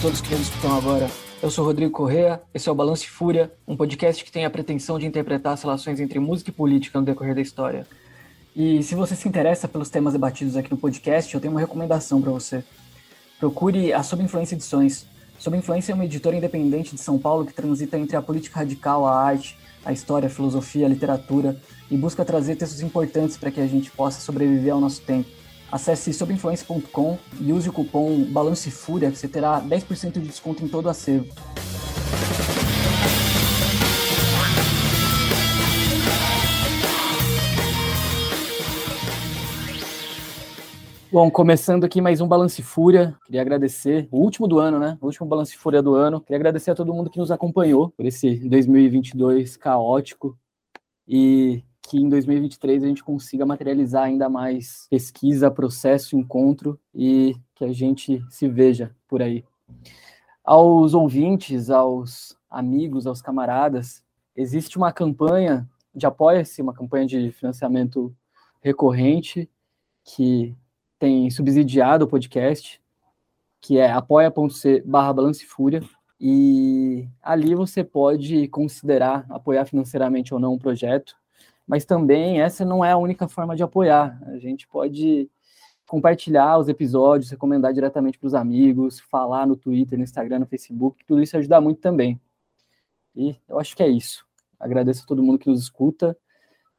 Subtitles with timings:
[0.00, 1.10] todos que nos escutam agora.
[1.42, 4.98] Eu sou Rodrigo Correa, esse é o Balance Fúria, um podcast que tem a pretensão
[4.98, 7.86] de interpretar as relações entre música e política no decorrer da história.
[8.56, 12.20] E se você se interessa pelos temas debatidos aqui no podcast, eu tenho uma recomendação
[12.20, 12.64] para você.
[13.38, 15.06] Procure a Sob Influência Edições.
[15.40, 19.06] Sob Influência é uma editora independente de São Paulo que transita entre a política radical,
[19.06, 21.58] a arte, a história, a filosofia, a literatura
[21.90, 25.30] e busca trazer textos importantes para que a gente possa sobreviver ao nosso tempo.
[25.72, 30.84] Acesse sobinfluência.com e use o cupom BALANCEFúria que você terá 10% de desconto em todo
[30.84, 31.32] o acervo.
[41.12, 44.96] Bom, começando aqui mais um Balance Fúria, queria agradecer, o último do ano, né?
[45.00, 46.20] O último Balance Fúria do ano.
[46.20, 50.38] Queria agradecer a todo mundo que nos acompanhou por esse 2022 caótico
[51.08, 57.64] e que em 2023 a gente consiga materializar ainda mais pesquisa, processo, encontro e que
[57.64, 59.44] a gente se veja por aí.
[60.44, 64.04] Aos ouvintes, aos amigos, aos camaradas,
[64.36, 68.14] existe uma campanha de apoia-se, uma campanha de financiamento
[68.62, 69.50] recorrente
[70.04, 70.56] que
[71.00, 72.80] tem subsidiado o podcast,
[73.60, 75.82] que é apoia.c barra balancefúria,
[76.20, 81.18] e ali você pode considerar apoiar financeiramente ou não um projeto
[81.70, 84.20] mas também essa não é a única forma de apoiar.
[84.26, 85.30] A gente pode
[85.86, 91.04] compartilhar os episódios, recomendar diretamente para os amigos, falar no Twitter, no Instagram, no Facebook,
[91.06, 92.20] tudo isso ajuda muito também.
[93.14, 94.26] E eu acho que é isso.
[94.58, 96.18] Agradeço a todo mundo que nos escuta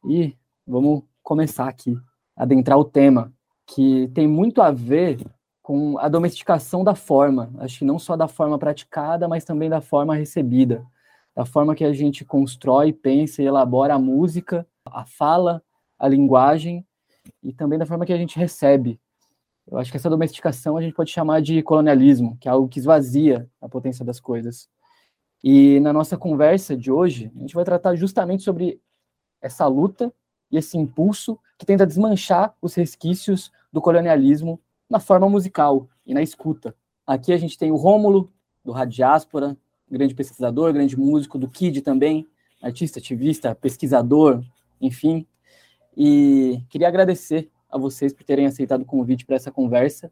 [0.04, 0.36] e
[0.68, 1.98] vamos começar aqui,
[2.36, 3.32] adentrar o tema,
[3.74, 5.20] que tem muito a ver
[5.62, 7.52] com a domesticação da forma.
[7.60, 10.86] Acho que não só da forma praticada, mas também da forma recebida,
[11.36, 15.64] da forma que a gente constrói, pensa e elabora a música a fala,
[15.98, 16.86] a linguagem
[17.42, 19.00] e também da forma que a gente recebe.
[19.68, 22.80] Eu acho que essa domesticação a gente pode chamar de colonialismo, que é algo que
[22.80, 24.68] esvazia a potência das coisas.
[25.44, 28.82] E na nossa conversa de hoje, a gente vai tratar justamente sobre
[29.42, 30.14] essa luta
[30.52, 34.60] e esse impulso que tenta desmanchar os resquícios do colonialismo
[34.90, 36.76] na forma musical e na escuta.
[37.06, 38.32] Aqui a gente tem o Rômulo,
[38.64, 39.58] do Radiáspora,
[39.90, 42.28] grande pesquisador, grande músico, do Kid também,
[42.62, 44.44] artista, ativista, pesquisador,
[44.80, 45.26] enfim.
[45.96, 50.12] E queria agradecer a vocês por terem aceitado o convite para essa conversa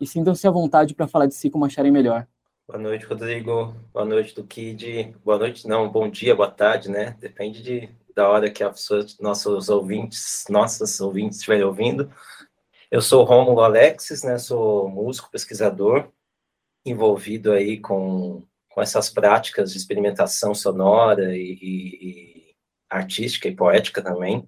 [0.00, 2.26] e sintam-se à vontade para falar de si como acharem melhor.
[2.66, 3.74] Boa noite, Rodrigo.
[3.92, 5.14] Boa noite do Kid.
[5.24, 7.16] Boa noite, não, bom dia, boa tarde, né?
[7.20, 12.10] Depende de, da hora que a pessoa, nossos ouvintes, nossas ouvintes estiverem ouvindo.
[12.90, 14.36] Eu sou Rômulo Alexis, né?
[14.36, 16.10] Sou músico, pesquisador,
[16.84, 22.56] envolvido aí com, com essas práticas de experimentação sonora e, e
[22.88, 24.44] artística e poética também,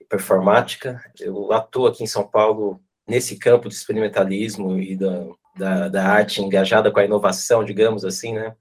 [0.00, 1.04] e performática.
[1.20, 6.40] Eu atuo aqui em São Paulo nesse campo de experimentalismo e da, da, da arte
[6.40, 8.56] engajada com a inovação, digamos assim, né?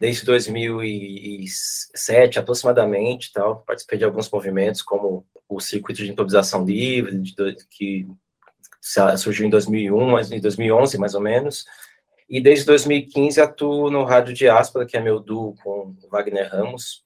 [0.00, 7.34] Desde 2007, aproximadamente, tal, participei de alguns movimentos, como o Circuito de Improvisação Livre, de,
[7.70, 8.08] que
[9.18, 11.64] surgiu em 2001, mas em 2011, mais ou menos,
[12.28, 17.04] e desde 2015 atuo no Rádio Diáspora, que é meu duo com Wagner Ramos,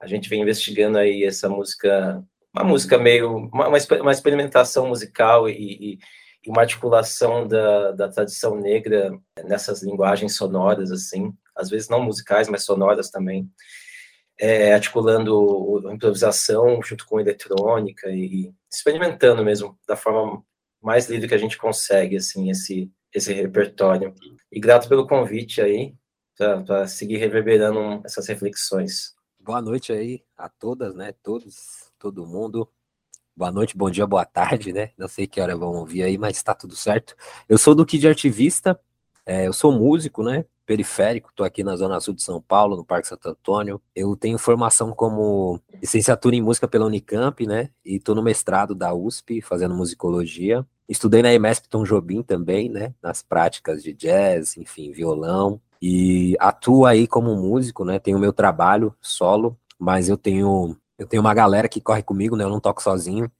[0.00, 2.22] a gente vem investigando aí essa música,
[2.54, 5.98] uma música meio, uma, uma experimentação musical e,
[6.44, 12.48] e uma articulação da, da tradição negra nessas linguagens sonoras, assim, às vezes não musicais,
[12.48, 13.48] mas sonoras também,
[14.40, 20.42] é, articulando a improvisação junto com eletrônica e experimentando mesmo da forma
[20.82, 24.14] mais livre que a gente consegue, assim, esse, esse repertório.
[24.50, 25.94] E grato pelo convite aí,
[26.36, 29.14] para seguir reverberando essas reflexões.
[29.38, 31.14] Boa noite aí a todas, né?
[31.22, 32.68] Todos, todo mundo.
[33.34, 34.90] Boa noite, bom dia, boa tarde, né?
[34.96, 37.16] Não sei que hora vão ouvir aí, mas tá tudo certo.
[37.48, 38.78] Eu sou do Kid Artivista,
[39.24, 40.44] é, eu sou músico, né?
[40.66, 43.80] Periférico, tô aqui na Zona Sul de São Paulo, no Parque Santo Antônio.
[43.94, 47.70] Eu tenho formação como licenciatura em música pela Unicamp, né?
[47.84, 50.64] E tô no mestrado da USP, fazendo musicologia.
[50.88, 52.94] Estudei na EMESP Tom Jobim também, né?
[53.02, 57.98] Nas práticas de jazz, enfim, violão e atuo aí como músico, né?
[57.98, 62.44] Tenho meu trabalho solo, mas eu tenho eu tenho uma galera que corre comigo, né?
[62.44, 63.30] Eu não toco sozinho,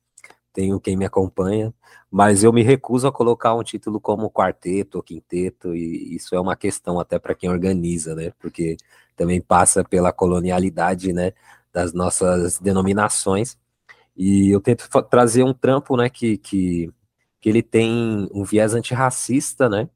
[0.52, 1.72] tenho quem me acompanha,
[2.10, 6.40] mas eu me recuso a colocar um título como quarteto ou quinteto, e isso é
[6.40, 8.32] uma questão até para quem organiza, né?
[8.40, 8.76] Porque
[9.16, 11.32] também passa pela colonialidade, né?
[11.72, 13.56] Das nossas denominações.
[14.16, 16.10] E eu tento trazer um trampo, né?
[16.10, 16.92] Que, que,
[17.42, 19.90] que ele tem um viés antirracista, né?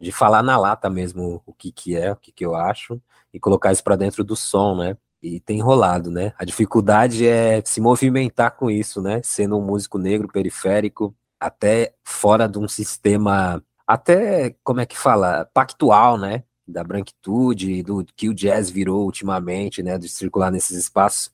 [0.00, 3.00] de falar na lata mesmo o que que é, o que que eu acho
[3.32, 4.96] e colocar isso para dentro do som, né?
[5.20, 6.32] E tem rolado, né?
[6.38, 9.20] A dificuldade é se movimentar com isso, né?
[9.24, 15.44] Sendo um músico negro periférico, até fora de um sistema, até como é que fala,
[15.52, 16.44] pactual, né?
[16.66, 19.98] Da branquitude, do que o jazz virou ultimamente, né?
[19.98, 21.30] De circular nesses espaços.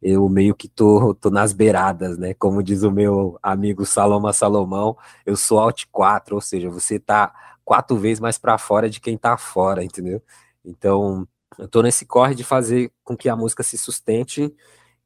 [0.00, 2.34] Eu meio que tô, tô nas beiradas, né?
[2.34, 4.96] Como diz o meu amigo Saloma Salomão,
[5.26, 7.32] eu sou alt 4, ou seja, você tá
[7.64, 10.22] quatro vezes mais para fora de quem tá fora, entendeu?
[10.64, 11.26] Então,
[11.58, 14.54] eu tô nesse corre de fazer com que a música se sustente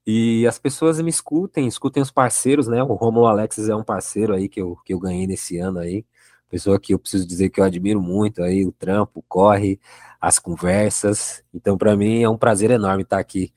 [0.06, 2.83] e as pessoas me escutem, escutem os parceiros, né?
[2.83, 6.05] O Romulo Alexis é um parceiro aí que eu, que eu ganhei nesse ano aí.
[6.49, 9.81] Pessoa que eu preciso dizer que eu admiro muito aí, o trampo, corre,
[10.21, 11.43] as conversas.
[11.55, 13.53] Então, para mim é um prazer enorme estar aqui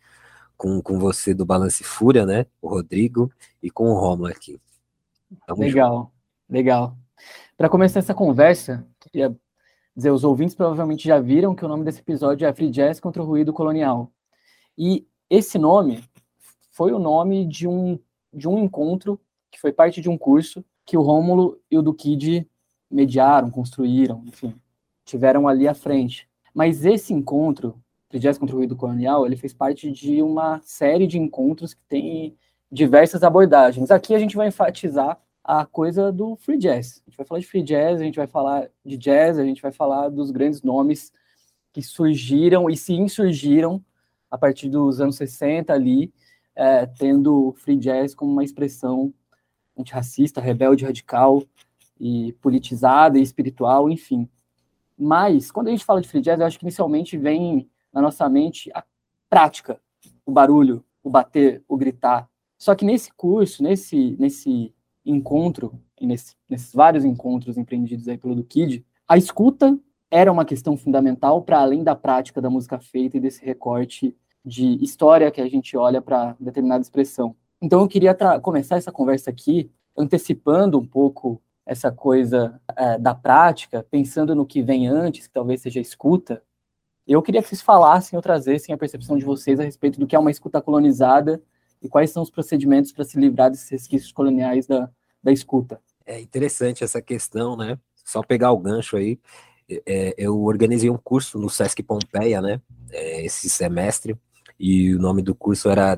[0.57, 2.45] com, com você do Balance Fúria, né?
[2.61, 3.31] O Rodrigo
[3.61, 4.59] e com o Romulo aqui.
[5.47, 6.11] Tamo legal, junto.
[6.49, 6.97] legal.
[7.57, 9.35] Para começar essa conversa, queria
[9.95, 13.21] dizer, os ouvintes provavelmente já viram que o nome desse episódio é Free Jazz contra
[13.21, 14.11] o Ruído Colonial.
[14.77, 16.03] E esse nome
[16.71, 17.97] foi o nome de um,
[18.33, 19.19] de um encontro
[19.49, 22.47] que foi parte de um curso que o Rômulo e o Duquide
[22.91, 24.53] mediaram, construíram, enfim,
[25.05, 26.29] tiveram ali à frente.
[26.53, 27.81] Mas esse encontro,
[28.15, 31.81] Free Jazz contra o Ruído Colonial, ele fez parte de uma série de encontros que
[31.89, 32.37] tem
[32.71, 33.91] diversas abordagens.
[33.91, 37.03] Aqui a gente vai enfatizar a coisa do free jazz.
[37.05, 39.61] A gente vai falar de free jazz, a gente vai falar de jazz, a gente
[39.61, 41.11] vai falar dos grandes nomes
[41.73, 43.83] que surgiram e se insurgiram
[44.31, 46.13] a partir dos anos 60 ali,
[46.55, 49.13] é, tendo free jazz como uma expressão
[49.77, 51.43] antirracista, rebelde, radical
[51.99, 54.29] e politizada e espiritual, enfim.
[54.97, 58.27] Mas, quando a gente fala de free jazz, eu acho que inicialmente vem na nossa
[58.27, 58.83] mente a
[59.29, 59.79] prática,
[60.25, 62.29] o barulho, o bater, o gritar.
[62.57, 64.73] Só que nesse curso, nesse, nesse
[65.05, 69.79] encontro, nesse, nesses vários encontros empreendidos aí pelo Kid, a escuta
[70.11, 74.83] era uma questão fundamental para além da prática da música feita e desse recorte de
[74.83, 77.35] história que a gente olha para determinada expressão.
[77.61, 83.85] Então eu queria começar essa conversa aqui antecipando um pouco essa coisa é, da prática,
[83.89, 86.43] pensando no que vem antes, que talvez seja a escuta.
[87.07, 90.15] Eu queria que vocês falassem ou trazessem a percepção de vocês a respeito do que
[90.15, 91.41] é uma escuta colonizada
[91.81, 94.89] e quais são os procedimentos para se livrar desses resquícios coloniais da,
[95.21, 95.79] da escuta.
[96.05, 97.77] É interessante essa questão, né?
[98.03, 99.19] Só pegar o gancho aí.
[99.85, 102.59] É, eu organizei um curso no Sesc Pompeia, né?
[102.91, 104.17] É, esse semestre,
[104.59, 105.91] e o nome do curso era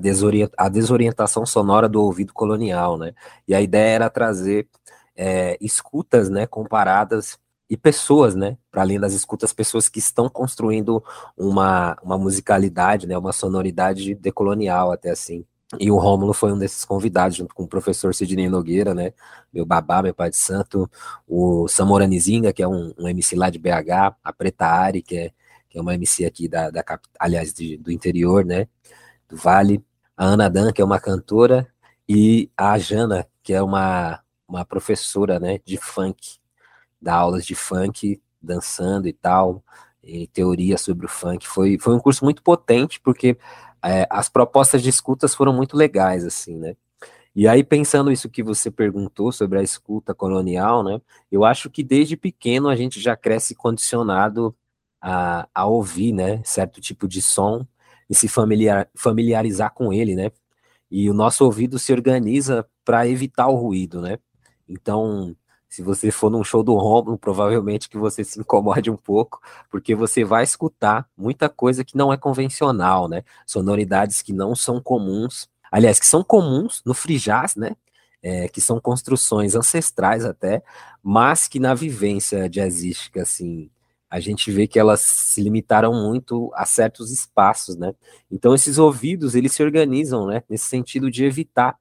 [0.57, 3.13] A Desorientação Sonora do Ouvido Colonial, né?
[3.47, 4.67] E a ideia era trazer
[5.15, 7.39] é, escutas, né, comparadas
[7.69, 11.03] e pessoas, né, para além das escutas, pessoas que estão construindo
[11.35, 15.45] uma, uma musicalidade, né, uma sonoridade decolonial até assim.
[15.79, 19.11] E o Rômulo foi um desses convidados, junto com o professor Sidney Nogueira, né?
[19.51, 20.89] Meu babá, meu pai de santo,
[21.27, 25.17] o Samora Nizinga, que é um, um, MC lá de BH, a Preta Ari, que
[25.17, 25.31] é,
[25.69, 26.83] que é uma MC aqui da, da
[27.19, 28.67] aliás, de, do interior, né?
[29.27, 29.83] Do Vale,
[30.15, 31.67] a Ana Dan, que é uma cantora,
[32.07, 35.59] e a Jana, que é uma, uma professora, né?
[35.65, 36.39] De funk,
[37.01, 39.63] dá aulas de funk, dançando e tal,
[40.03, 41.47] e teoria sobre o funk.
[41.47, 43.37] Foi, foi um curso muito potente, porque
[43.83, 46.75] é, as propostas de escutas foram muito legais, assim, né?
[47.35, 50.99] E aí, pensando isso que você perguntou sobre a escuta colonial, né?
[51.31, 54.55] Eu acho que desde pequeno a gente já cresce condicionado
[54.99, 56.41] a, a ouvir, né?
[56.43, 57.65] Certo tipo de som
[58.09, 60.31] e se familiar, familiarizar com ele, né?
[60.89, 64.17] E o nosso ouvido se organiza para evitar o ruído, né?
[64.67, 65.35] Então,
[65.69, 69.93] se você for num show do Romulo, provavelmente que você se incomode um pouco, porque
[69.93, 73.23] você vai escutar muita coisa que não é convencional, né?
[73.45, 77.75] Sonoridades que não são comuns, aliás, que são comuns no jazz, né?
[78.21, 80.63] É, que são construções ancestrais até,
[81.03, 83.69] mas que na vivência jazzística, assim,
[84.09, 87.93] a gente vê que elas se limitaram muito a certos espaços, né?
[88.31, 90.43] Então esses ouvidos, eles se organizam, né?
[90.49, 91.77] Nesse sentido de evitar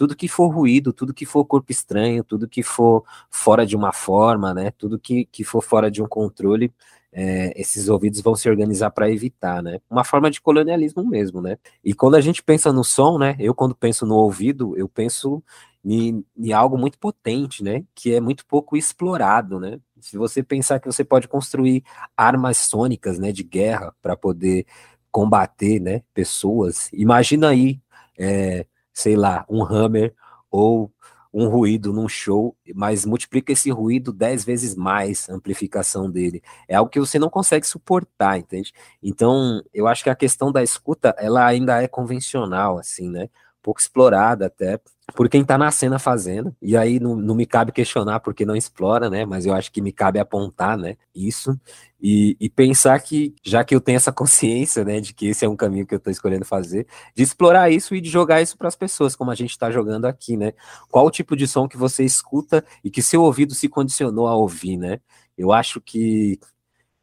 [0.00, 3.92] tudo que for ruído, tudo que for corpo estranho, tudo que for fora de uma
[3.92, 4.70] forma, né?
[4.78, 6.72] Tudo que, que for fora de um controle,
[7.12, 9.78] é, esses ouvidos vão se organizar para evitar, né?
[9.90, 11.58] Uma forma de colonialismo mesmo, né?
[11.84, 13.36] E quando a gente pensa no som, né?
[13.38, 15.42] Eu quando penso no ouvido, eu penso
[15.84, 17.84] em, em algo muito potente, né?
[17.94, 19.78] Que é muito pouco explorado, né?
[20.00, 21.84] Se você pensar que você pode construir
[22.16, 23.32] armas sônicas, né?
[23.32, 24.64] De guerra para poder
[25.12, 26.02] combater, né?
[26.14, 27.82] Pessoas, imagina aí
[28.18, 28.64] é,
[29.00, 30.14] sei lá, um hammer
[30.50, 30.92] ou
[31.32, 36.42] um ruído num show, mas multiplica esse ruído dez vezes mais a amplificação dele.
[36.68, 38.72] É algo que você não consegue suportar, entende?
[39.02, 43.28] Então, eu acho que a questão da escuta, ela ainda é convencional, assim, né?
[43.62, 44.80] Pouco explorada até.
[45.14, 48.56] Por quem está na cena fazendo, e aí não, não, me cabe questionar porque não
[48.56, 49.24] explora, né?
[49.24, 50.96] Mas eu acho que me cabe apontar, né?
[51.14, 51.58] Isso
[52.02, 55.48] e, e, pensar que, já que eu tenho essa consciência, né, de que esse é
[55.48, 58.68] um caminho que eu estou escolhendo fazer, de explorar isso e de jogar isso para
[58.68, 60.52] as pessoas, como a gente está jogando aqui, né?
[60.90, 64.34] Qual o tipo de som que você escuta e que seu ouvido se condicionou a
[64.34, 65.00] ouvir, né?
[65.36, 66.38] Eu acho que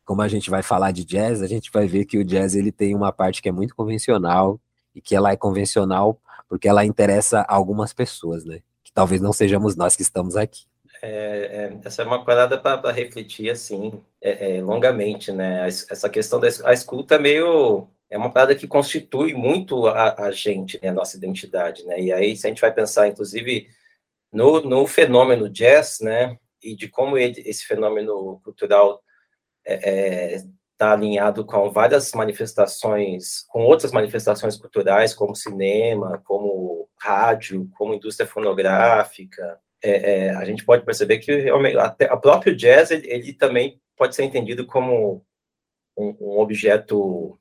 [0.03, 2.71] como a gente vai falar de jazz, a gente vai ver que o jazz ele
[2.71, 4.59] tem uma parte que é muito convencional
[4.95, 8.59] e que ela é convencional porque ela interessa a algumas pessoas, né?
[8.83, 10.65] Que talvez não sejamos nós que estamos aqui.
[11.01, 15.67] É, é, essa é uma parada para refletir assim é, é, longamente, né?
[15.67, 20.31] Essa questão da a escuta é meio é uma parada que constitui muito a, a
[20.31, 20.89] gente, né?
[20.89, 21.99] a nossa identidade, né?
[21.99, 23.67] E aí se a gente vai pensar, inclusive,
[24.31, 26.37] no, no fenômeno jazz, né?
[26.63, 29.03] E de como ele, esse fenômeno cultural
[29.65, 30.43] é, é
[30.77, 38.29] está alinhado com várias manifestações, com outras manifestações culturais, como cinema, como rádio, como indústria
[38.29, 39.59] fonográfica.
[39.83, 44.15] É, é, a gente pode perceber que até a próprio jazz ele, ele também pode
[44.15, 45.25] ser entendido como
[45.97, 47.39] um, um, objeto,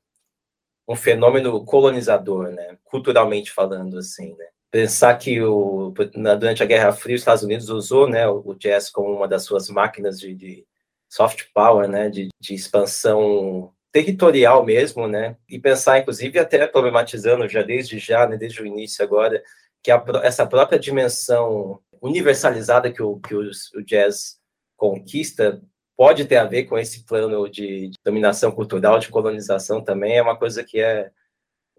[0.87, 2.77] um fenômeno colonizador, né?
[2.85, 4.47] culturalmente falando, assim, né?
[4.71, 8.55] Pensar que o, na, durante a Guerra Fria os Estados Unidos usou né, o, o
[8.55, 10.65] jazz como uma das suas máquinas de, de
[11.09, 17.63] soft power, né, de, de expansão territorial mesmo, né, e pensar, inclusive, até problematizando já
[17.63, 19.41] desde já, né, desde o início agora,
[19.81, 23.49] que a, essa própria dimensão universalizada que o, que o,
[23.85, 24.37] jazz
[24.75, 25.61] conquista
[25.95, 30.21] pode ter a ver com esse plano de, de, dominação cultural, de colonização também, é
[30.21, 31.09] uma coisa que é,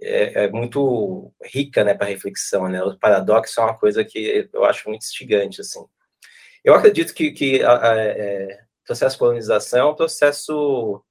[0.00, 4.64] é, é muito rica, né, para reflexão, né, o paradoxo é uma coisa que eu
[4.64, 5.84] acho muito instigante, assim.
[6.64, 11.04] Eu acredito que, que a, a, é, processo de colonização é um processo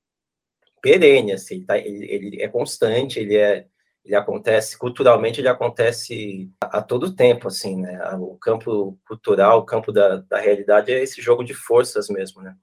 [0.81, 1.77] perene, assim, tá?
[1.77, 3.67] ele, ele é constante, ele é
[4.03, 7.99] ele acontece culturalmente, ele acontece a, a, todo tempo, assim, né?
[8.15, 12.55] O campo cultural, o campo da, da realidade é esse jogo de forças mesmo, né?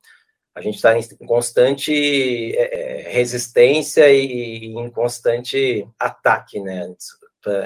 [0.54, 6.94] A gente está em constante é, é, resistência e em constante ataque, né?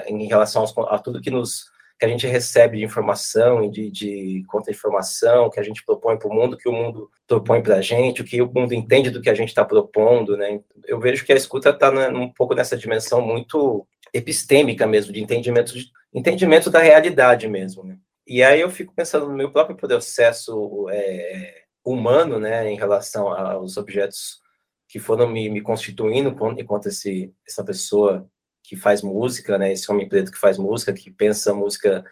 [0.07, 1.63] Em relação aos, a tudo que nos
[1.99, 6.29] que a gente recebe de informação e de, de contra-informação, que a gente propõe para
[6.29, 9.21] o mundo, que o mundo propõe para a gente, o que o mundo entende do
[9.21, 10.61] que a gente está propondo, né?
[10.87, 15.73] Eu vejo que a escuta está um pouco nessa dimensão muito epistêmica mesmo, de entendimento,
[15.73, 17.97] de, entendimento da realidade mesmo, né?
[18.25, 23.75] E aí eu fico pensando no meu próprio processo é, humano, né, em relação aos
[23.75, 24.39] objetos
[24.87, 28.29] que foram me, me constituindo enquanto esse, essa pessoa
[28.69, 29.73] que faz música, né?
[29.73, 32.05] Esse homem preto que faz música, que pensa música,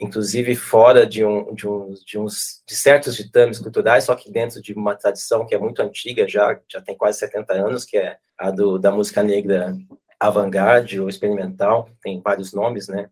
[0.00, 4.62] inclusive fora de, um, de, um, de uns de certos ditames culturais, só que dentro
[4.62, 8.18] de uma tradição que é muito antiga, já já tem quase 70 anos, que é
[8.38, 9.76] a do, da música negra
[10.20, 13.10] avant-garde ou experimental, tem vários nomes, né?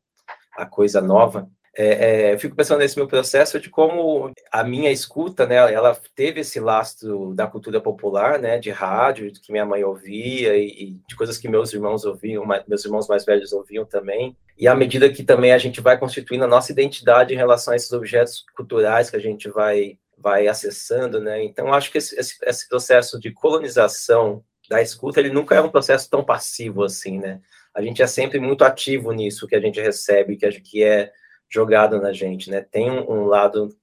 [0.56, 1.50] A coisa nova.
[1.76, 5.98] É, é, eu fico pensando nesse meu processo de como a minha escuta, né, ela
[6.14, 10.90] teve esse lastro da cultura popular, né, de rádio, que minha mãe ouvia e, e
[11.08, 14.36] de coisas que meus irmãos ouviam, meus irmãos mais velhos ouviam também.
[14.56, 17.76] E à medida que também a gente vai constituindo a nossa identidade em relação a
[17.76, 21.44] esses objetos culturais que a gente vai vai acessando, né?
[21.44, 25.68] Então acho que esse, esse, esse processo de colonização da escuta ele nunca é um
[25.68, 27.40] processo tão passivo assim, né?
[27.74, 31.12] A gente é sempre muito ativo nisso que a gente recebe, que, a, que é
[31.50, 32.60] jogado na gente, né?
[32.60, 33.76] Tem um, um lado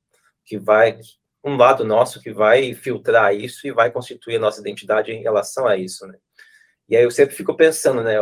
[0.46, 1.00] que vai,
[1.44, 5.68] um lado nosso que vai filtrar isso e vai constituir a nossa identidade em relação
[5.68, 6.18] a isso, né?
[6.90, 8.18] E aí eu sempre fico pensando, né?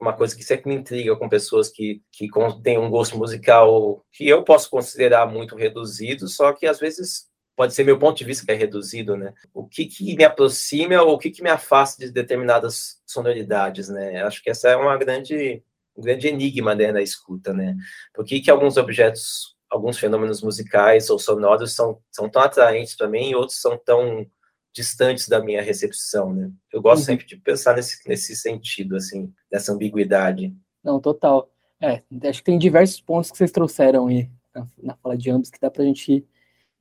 [0.00, 2.28] Uma coisa que sempre me intriga com pessoas que, que
[2.62, 7.74] têm um gosto musical que eu posso considerar muito reduzido, só que às vezes pode
[7.74, 9.32] ser meu ponto de vista que é reduzido, né?
[9.52, 14.22] O que, que me aproxima ou o que, que me afasta de determinadas sonoridades, né?
[14.22, 15.62] Acho que essa é uma grande
[15.96, 17.76] um grande enigma né, na escuta, né?
[18.12, 23.08] Por que, que alguns objetos, alguns fenômenos musicais ou sonoros são, são tão atraentes para
[23.08, 24.26] mim e outros são tão
[24.72, 26.50] distantes da minha recepção, né?
[26.72, 27.06] Eu gosto uhum.
[27.06, 30.54] sempre de pensar nesse, nesse sentido, assim, dessa ambiguidade.
[30.82, 31.48] Não, total.
[31.80, 35.50] É, acho que tem diversos pontos que vocês trouxeram aí na, na fala de ambos
[35.50, 36.26] que dá para a gente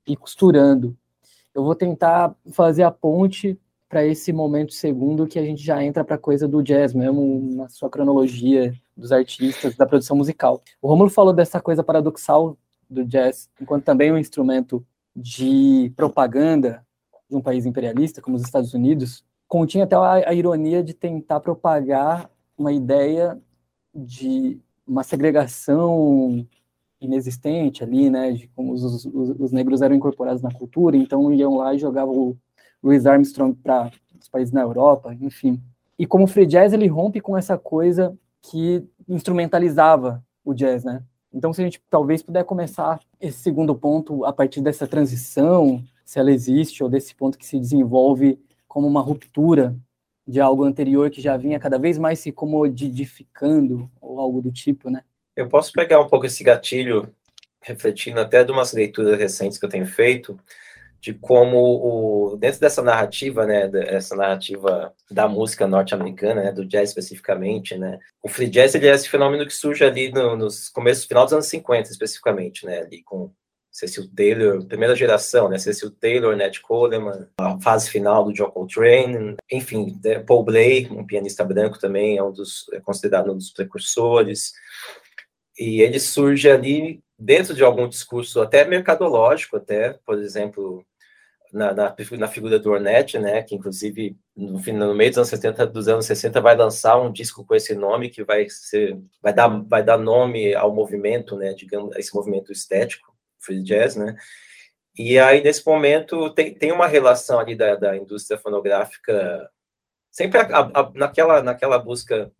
[0.07, 0.97] ir costurando.
[1.53, 3.59] Eu vou tentar fazer a ponte
[3.93, 7.69] para esse momento segundo que a gente já entra para coisa do jazz mesmo, na
[7.69, 10.63] sua cronologia dos artistas, da produção musical.
[10.81, 12.57] O Romulo falou dessa coisa paradoxal
[12.89, 14.83] do jazz, enquanto também um instrumento
[15.15, 16.83] de propaganda
[17.29, 21.39] de um país imperialista, como os Estados Unidos, continha até a, a ironia de tentar
[21.39, 23.39] propagar uma ideia
[23.93, 26.47] de uma segregação
[26.99, 31.57] inexistente ali, né, de como os, os, os, negros eram incorporados na cultura, então iam
[31.57, 32.35] lá e jogavam
[32.83, 35.61] Louis Armstrong para os países na Europa, enfim.
[35.97, 41.01] E como o free jazz ele rompe com essa coisa que instrumentalizava o jazz, né?
[41.33, 46.19] Então, se a gente talvez puder começar esse segundo ponto a partir dessa transição, se
[46.19, 48.37] ela existe, ou desse ponto que se desenvolve
[48.67, 49.75] como uma ruptura
[50.27, 54.89] de algo anterior que já vinha cada vez mais se comodificando, ou algo do tipo,
[54.89, 55.03] né?
[55.35, 57.09] Eu posso pegar um pouco esse gatilho,
[57.61, 60.39] refletindo até de umas leituras recentes que eu tenho feito,
[61.03, 66.91] de como o, dentro dessa narrativa, né, essa narrativa da música norte-americana, né, do jazz
[66.91, 71.03] especificamente, né, o free jazz ele é esse fenômeno que surge ali no, nos começos,
[71.03, 73.29] final dos anos 50 especificamente, né, ali com
[73.69, 79.35] Cecil Taylor, primeira geração, né, Cecil Taylor, Nat Coleman, a fase final do John Coltrane,
[79.51, 84.53] enfim, Paul Blake, um pianista branco também, é um dos é considerado um dos precursores,
[85.59, 90.85] e ele surge ali dentro de algum discurso até mercadológico, até, por exemplo,
[91.53, 95.67] na, na, na, figura do Ornette, né, que inclusive no, no meio dos anos 70,
[95.67, 99.47] dos anos 60 vai lançar um disco com esse nome que vai ser vai dar
[99.47, 104.15] vai dar nome ao movimento, né, digamos, esse movimento estético, free jazz, né?
[104.97, 109.49] E aí nesse momento tem, tem uma relação ali da, da indústria fonográfica
[110.11, 112.31] sempre a, a, naquela naquela busca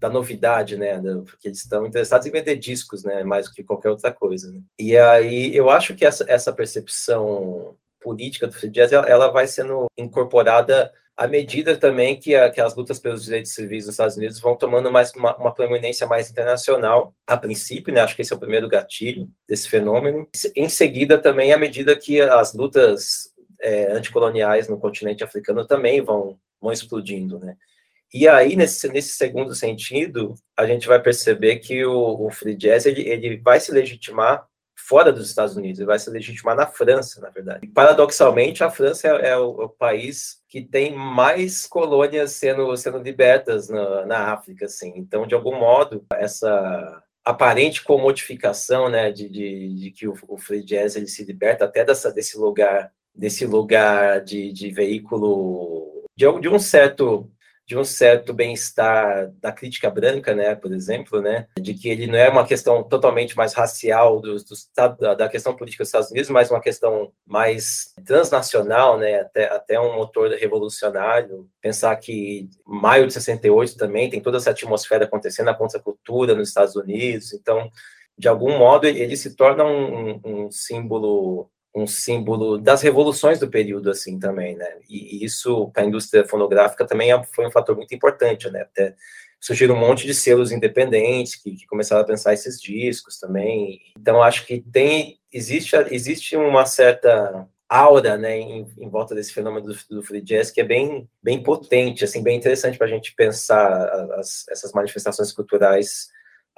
[0.00, 1.00] da novidade, né?
[1.24, 3.22] Porque eles estão interessados em vender discos, né?
[3.22, 4.50] Mais do que qualquer outra coisa.
[4.50, 4.60] Né?
[4.78, 10.92] E aí eu acho que essa, essa percepção política do jazz, ela, vai sendo incorporada
[11.16, 14.56] à medida também que, a, que, as lutas pelos direitos civis nos Estados Unidos vão
[14.56, 15.54] tomando mais uma, uma
[16.08, 20.28] mais internacional, a princípio, né, acho que esse é o primeiro gatilho desse fenômeno.
[20.54, 26.38] Em seguida, também, à medida que as lutas é, anticoloniais no continente africano também vão,
[26.60, 27.56] vão explodindo, né.
[28.12, 32.86] E aí, nesse, nesse segundo sentido, a gente vai perceber que o, o free jazz
[32.86, 34.46] ele, ele vai se legitimar
[34.88, 37.60] fora dos Estados Unidos, ele vai se legitimar na França, na verdade.
[37.62, 42.96] E, paradoxalmente, a França é, é o, o, país que tem mais colônias sendo, sendo
[42.96, 44.94] libertas na, na África, assim.
[44.96, 50.64] Então, de algum modo, essa aparente comodificação, né, de, de, de que o, o, free
[50.64, 56.48] jazz ele se liberta até dessa, desse lugar, desse lugar de, de veículo de, de
[56.48, 57.30] um certo
[57.68, 62.18] de um certo bem-estar da crítica branca, né, por exemplo, né, de que ele não
[62.18, 66.50] é uma questão totalmente mais racial do, do, da questão política dos Estados Unidos, mas
[66.50, 71.46] uma questão mais transnacional, né, até, até um motor revolucionário.
[71.60, 76.74] Pensar que maio de 68 também tem toda essa atmosfera acontecendo na contracultura nos Estados
[76.74, 77.70] Unidos, então,
[78.16, 83.90] de algum modo, ele se torna um, um símbolo um símbolo das revoluções do período,
[83.90, 84.78] assim, também, né?
[84.88, 88.62] E, isso, para a indústria fonográfica, também é, foi um fator muito importante, né?
[88.62, 88.94] Até
[89.40, 93.80] surgiram um monte de selos independentes que, que começaram a pensar esses discos também.
[93.98, 99.66] Então, acho que tem, existe, existe uma certa aura, né, em, em volta desse fenômeno
[99.66, 103.14] do, do, free jazz que é bem, bem potente, assim, bem interessante para a gente
[103.14, 103.70] pensar
[104.14, 106.08] as, essas manifestações culturais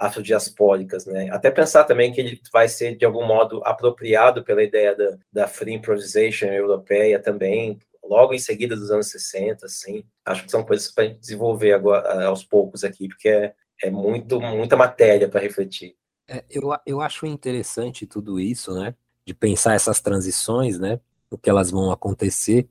[0.00, 1.28] afrodiaspóricas, né?
[1.30, 5.46] Até pensar também que ele vai ser, de algum modo, apropriado pela ideia da, da
[5.46, 10.02] free improvisation europeia também, logo em seguida dos anos 60, assim.
[10.24, 14.74] Acho que são coisas para desenvolver agora, aos poucos aqui, porque é, é muito, muita
[14.74, 15.94] matéria para refletir.
[16.26, 18.94] É, eu, eu acho interessante tudo isso, né?
[19.26, 20.98] De pensar essas transições, né?
[21.30, 22.66] O que elas vão acontecer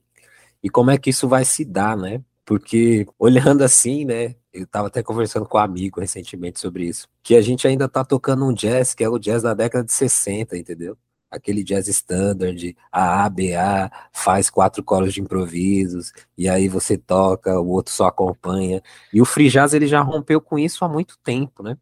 [0.63, 2.21] e como é que isso vai se dar, né?
[2.43, 4.35] Porque olhando assim, né?
[4.51, 8.03] Eu estava até conversando com um amigo recentemente sobre isso, que a gente ainda está
[8.03, 10.97] tocando um jazz que é o jazz da década de 60, entendeu?
[11.29, 17.67] Aquele jazz standard, a ABA faz quatro coros de improvisos, e aí você toca, o
[17.69, 18.81] outro só acompanha.
[19.13, 21.77] E o free jazz ele já rompeu com isso há muito tempo, né?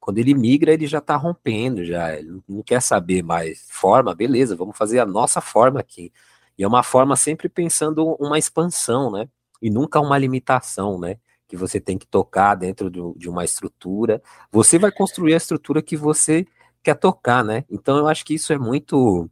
[0.00, 2.14] Quando ele migra, ele já está rompendo, já.
[2.16, 6.12] Ele não quer saber mais forma, beleza, vamos fazer a nossa forma aqui.
[6.58, 9.28] E é uma forma sempre pensando uma expansão, né?
[9.60, 11.18] e nunca uma limitação, né?
[11.48, 14.22] Que você tem que tocar dentro do, de uma estrutura.
[14.50, 16.46] Você vai construir a estrutura que você
[16.82, 17.64] quer tocar, né?
[17.70, 19.28] Então eu acho que isso é muito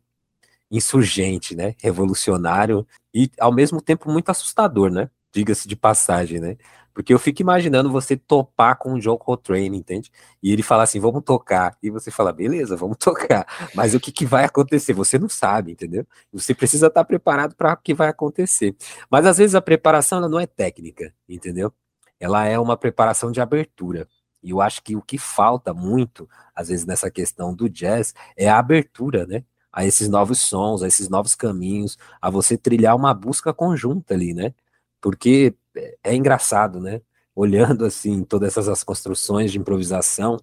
[0.70, 1.74] insurgente, né?
[1.80, 5.08] Revolucionário e ao mesmo tempo muito assustador, né?
[5.32, 6.56] Diga-se de passagem, né?
[6.94, 10.10] Porque eu fico imaginando você topar com o John Coltrane, entende?
[10.40, 11.76] E ele falar assim, vamos tocar.
[11.82, 13.44] E você fala, beleza, vamos tocar.
[13.74, 14.92] Mas o que, que vai acontecer?
[14.92, 16.06] Você não sabe, entendeu?
[16.32, 18.76] Você precisa estar preparado para o que vai acontecer.
[19.10, 21.72] Mas às vezes a preparação ela não é técnica, entendeu?
[22.24, 24.08] Ela é uma preparação de abertura.
[24.42, 28.48] E eu acho que o que falta muito, às vezes, nessa questão do jazz, é
[28.48, 29.44] a abertura, né?
[29.70, 34.32] A esses novos sons, a esses novos caminhos, a você trilhar uma busca conjunta ali,
[34.32, 34.54] né?
[35.02, 37.02] Porque é, é engraçado, né?
[37.34, 40.38] Olhando assim todas essas construções de improvisação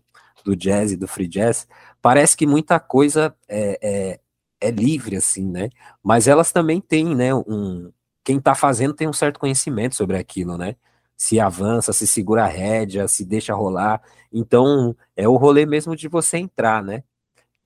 [0.45, 1.67] do jazz e do free jazz,
[1.99, 4.19] parece que muita coisa é, é,
[4.59, 5.69] é livre assim, né?
[6.03, 7.33] Mas elas também têm, né?
[7.33, 7.91] Um
[8.23, 10.75] quem está fazendo tem um certo conhecimento sobre aquilo, né?
[11.21, 14.01] Se avança, se segura a rédea, se deixa rolar.
[14.33, 17.03] Então, é o rolê mesmo de você entrar, né?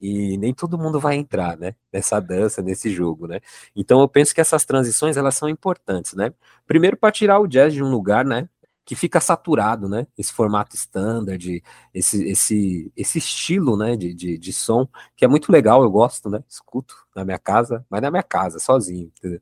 [0.01, 1.73] E nem todo mundo vai entrar, né?
[1.91, 3.39] Nessa dança, nesse jogo, né?
[3.73, 6.33] Então, eu penso que essas transições, elas são importantes, né?
[6.67, 8.49] Primeiro, para tirar o jazz de um lugar, né?
[8.85, 10.05] que fica saturado, né?
[10.17, 11.63] Esse formato standard,
[11.93, 13.95] esse, esse, esse estilo, né?
[13.95, 16.43] De, de, de, som, que é muito legal, eu gosto, né?
[16.47, 19.41] Escuto na minha casa, mas na minha casa, sozinho, entendeu?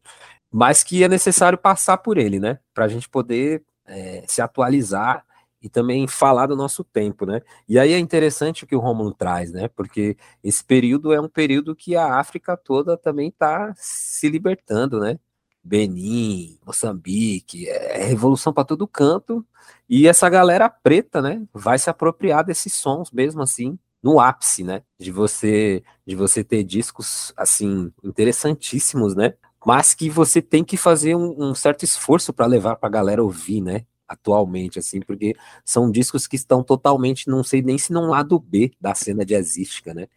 [0.51, 2.59] Mas que é necessário passar por ele, né?
[2.73, 5.25] Para a gente poder é, se atualizar
[5.61, 7.41] e também falar do nosso tempo, né?
[7.67, 9.69] E aí é interessante o que o Romulo traz, né?
[9.69, 15.17] Porque esse período é um período que a África toda também está se libertando, né?
[15.63, 19.45] Benin, Moçambique, é revolução para todo canto.
[19.89, 24.83] E essa galera preta, né, vai se apropriar desses sons mesmo assim, no ápice, né,
[24.99, 29.35] de você de você ter discos assim interessantíssimos, né?
[29.65, 33.23] Mas que você tem que fazer um, um certo esforço para levar para a galera
[33.23, 33.85] ouvir, né?
[34.07, 38.71] Atualmente, assim, porque são discos que estão totalmente, não sei nem se num lado B
[38.79, 40.07] da cena jazzística, né?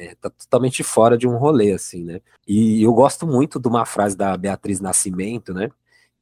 [0.00, 2.20] é, tá totalmente fora de um rolê, assim, né?
[2.48, 5.70] E eu gosto muito de uma frase da Beatriz Nascimento, né?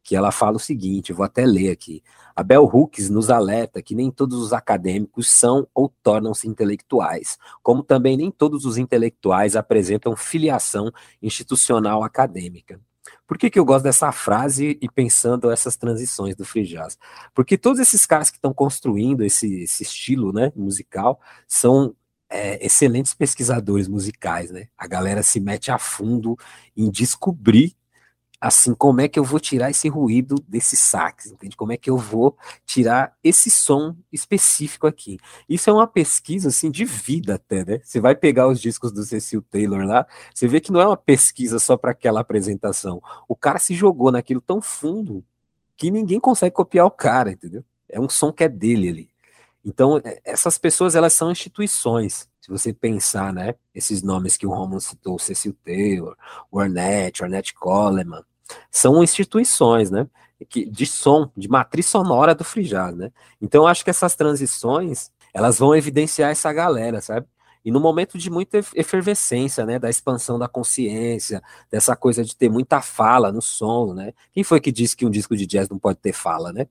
[0.08, 2.02] Que ela fala o seguinte, vou até ler aqui.
[2.34, 7.82] A Bell Hooks nos alerta que nem todos os acadêmicos são ou tornam-se intelectuais, como
[7.82, 10.90] também nem todos os intelectuais apresentam filiação
[11.20, 12.80] institucional acadêmica.
[13.26, 16.96] Por que, que eu gosto dessa frase e pensando essas transições do free jazz?
[17.34, 21.94] Porque todos esses caras que estão construindo esse, esse estilo né, musical são
[22.30, 24.68] é, excelentes pesquisadores musicais, né?
[24.78, 26.34] A galera se mete a fundo
[26.74, 27.76] em descobrir
[28.40, 31.56] assim como é que eu vou tirar esse ruído desse sax, entende?
[31.56, 35.18] Como é que eu vou tirar esse som específico aqui?
[35.48, 37.80] Isso é uma pesquisa assim de vida até, né?
[37.82, 40.96] Você vai pegar os discos do Cecil Taylor lá, você vê que não é uma
[40.96, 43.02] pesquisa só para aquela apresentação.
[43.28, 45.24] O cara se jogou naquilo tão fundo
[45.76, 47.64] que ninguém consegue copiar o cara, entendeu?
[47.88, 49.10] É um som que é dele ali.
[49.64, 52.27] Então, é, essas pessoas, elas são instituições.
[52.48, 56.16] Se você pensar, né, esses nomes que o Romulo citou, Cecil Taylor,
[56.50, 58.24] Ornette, Ornette Coleman,
[58.70, 60.08] são instituições, né,
[60.48, 63.12] que, de som, de matriz sonora do free né.
[63.38, 67.26] Então, acho que essas transições, elas vão evidenciar essa galera, sabe?
[67.62, 72.48] E no momento de muita efervescência, né, da expansão da consciência, dessa coisa de ter
[72.48, 74.14] muita fala no som, né?
[74.32, 76.66] Quem foi que disse que um disco de jazz não pode ter fala, né?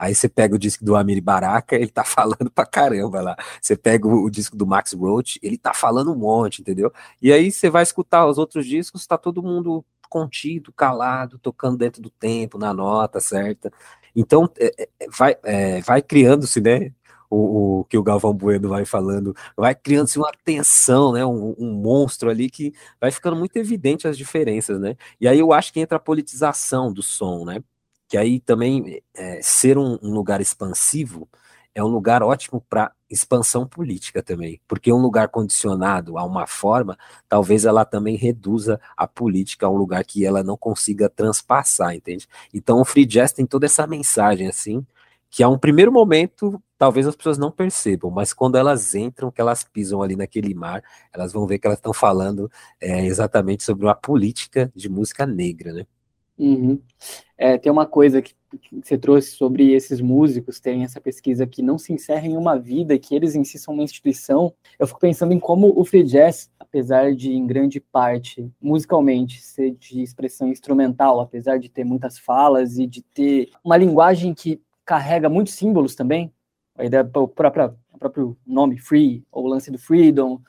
[0.00, 3.36] Aí você pega o disco do Amir Baraka, ele tá falando pra caramba lá.
[3.60, 6.90] Você pega o, o, disco do Max Roach, ele tá falando um monte, entendeu?
[7.20, 12.00] E aí você vai escutar os outros discos, tá todo mundo contido, calado, tocando dentro
[12.00, 13.70] do tempo, na nota certa.
[14.16, 16.92] Então, é, é, vai, é, vai criando-se, né?
[17.28, 21.24] O, o, que o Galvão Bueno vai falando, vai criando-se uma tensão, né?
[21.24, 24.96] Um, um, monstro ali que vai ficando muito evidente as diferenças, né?
[25.20, 27.62] E aí eu acho que entra a politização do som, né?
[28.10, 31.28] Que aí também é, ser um, um, lugar expansivo
[31.72, 36.98] é um lugar ótimo para expansão política também, porque um lugar condicionado a uma forma,
[37.28, 42.26] talvez ela também reduza a política a um lugar que ela não consiga transpassar, entende?
[42.52, 44.84] Então o free jazz tem toda essa mensagem assim,
[45.30, 49.40] que a um primeiro momento talvez as pessoas não percebam, mas quando elas entram, que
[49.40, 53.86] elas pisam ali naquele mar, elas vão ver que elas estão falando é, exatamente sobre
[53.86, 55.86] uma política de música negra, né?
[56.40, 56.80] Uhum.
[57.36, 61.60] É, tem uma coisa que, que, você trouxe sobre esses músicos terem essa pesquisa que
[61.60, 64.50] não se encerra em uma vida, que eles em si são uma instituição.
[64.78, 69.72] Eu fico pensando em como o free jazz, apesar de em grande parte musicalmente ser
[69.72, 75.28] de expressão instrumental, apesar de ter muitas falas e de ter uma linguagem que carrega
[75.28, 76.32] muitos símbolos também,
[76.74, 80.40] a ideia o próprio, o próprio nome free, ou o lance do freedom,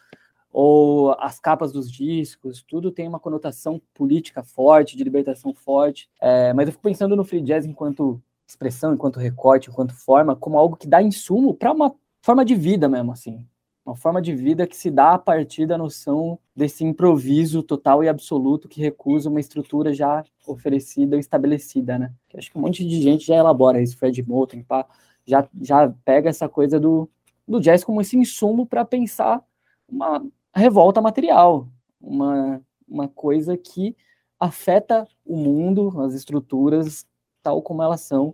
[0.52, 6.10] ou as capas dos discos, tudo tem uma conotação política forte, de libertação forte.
[6.20, 10.58] É, mas eu fico pensando no free jazz enquanto expressão, enquanto recorte, enquanto forma, como
[10.58, 13.46] algo que dá insumo para uma forma de vida mesmo, assim.
[13.86, 18.10] Uma forma de vida que se dá a partir da noção desse improviso total e
[18.10, 22.14] absoluto que recusa uma estrutura já oferecida ou estabelecida, né?
[22.36, 24.86] Acho que um monte de gente já elabora isso, Fred Moulton, pá,
[25.26, 27.10] já, já pega essa coisa do,
[27.48, 29.44] do jazz como esse insumo para pensar
[29.90, 30.24] uma
[30.60, 31.68] revolta material,
[32.00, 33.96] uma, uma coisa que
[34.40, 37.06] afeta o mundo, as estruturas,
[37.44, 38.34] tal como elas são.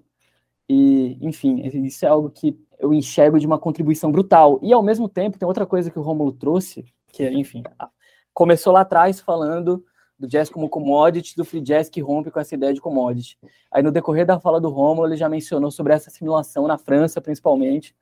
[0.70, 4.60] E, enfim, isso é algo que eu enxergo de uma contribuição brutal.
[4.62, 7.64] E, ao mesmo tempo, tem outra coisa que o Rômulo trouxe, que, é, enfim,
[8.34, 9.84] começou lá atrás falando
[10.18, 13.38] do jazz como commodity, do free jazz que rompe com essa ideia de commodity.
[13.72, 17.22] Aí, no decorrer da fala do Rômulo, ele já mencionou sobre essa assimilação na França,
[17.22, 17.96] principalmente,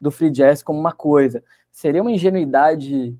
[0.00, 1.42] do free jazz como uma coisa.
[1.70, 3.16] Seria uma ingenuidade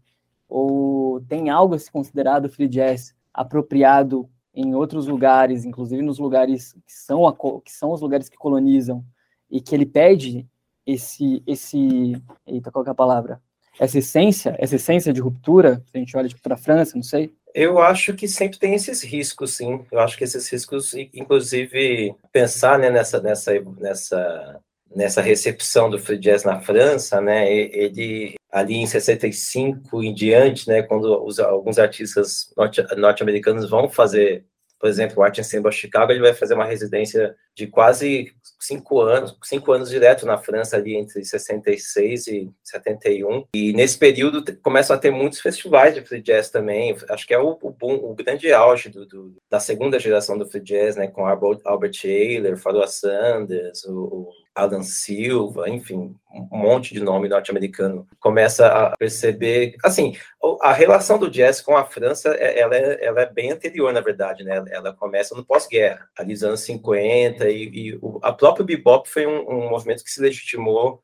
[0.52, 6.74] ou tem algo a se considerado free jazz apropriado em outros lugares, inclusive nos lugares
[6.86, 9.02] que são, a, que são os lugares que colonizam,
[9.50, 10.46] e que ele perde
[10.86, 13.40] esse, esse, eita, qual é a palavra?
[13.80, 17.02] Essa essência, essa essência de ruptura, se a gente olha tipo, para a França, não
[17.02, 19.84] sei, eu acho que sempre tem esses riscos, sim.
[19.90, 24.60] Eu acho que esses riscos, inclusive, pensar né, nessa, nessa, nessa,
[24.94, 30.82] nessa recepção do free jazz na França, né, ele ali em 65 em diante, né,
[30.82, 32.52] quando os, alguns artistas
[32.96, 34.44] norte-americanos vão fazer
[34.82, 39.38] por exemplo, o Art Ensemble Chicago, ele vai fazer uma residência de quase cinco anos,
[39.44, 43.44] cinco anos direto na França, ali entre 66 e 71.
[43.54, 46.96] E nesse período começam a ter muitos festivais de free jazz também.
[47.08, 50.60] Acho que é o, o, o grande auge do, do, da segunda geração do free
[50.60, 57.28] jazz, né, com Albert, Ayler, Pharoah Sanders, o, Alan Silva, enfim, um monte de nome
[57.28, 60.16] norte-americano, começa a perceber, assim,
[60.60, 64.00] a relação do jazz com a França, é, ela é, ela é bem anterior, na
[64.00, 64.62] verdade, né?
[64.70, 69.26] Ela começa no pós-guerra, ali nos anos 50, e, e o a próprio bebop foi
[69.26, 71.02] um, um movimento que se legitimou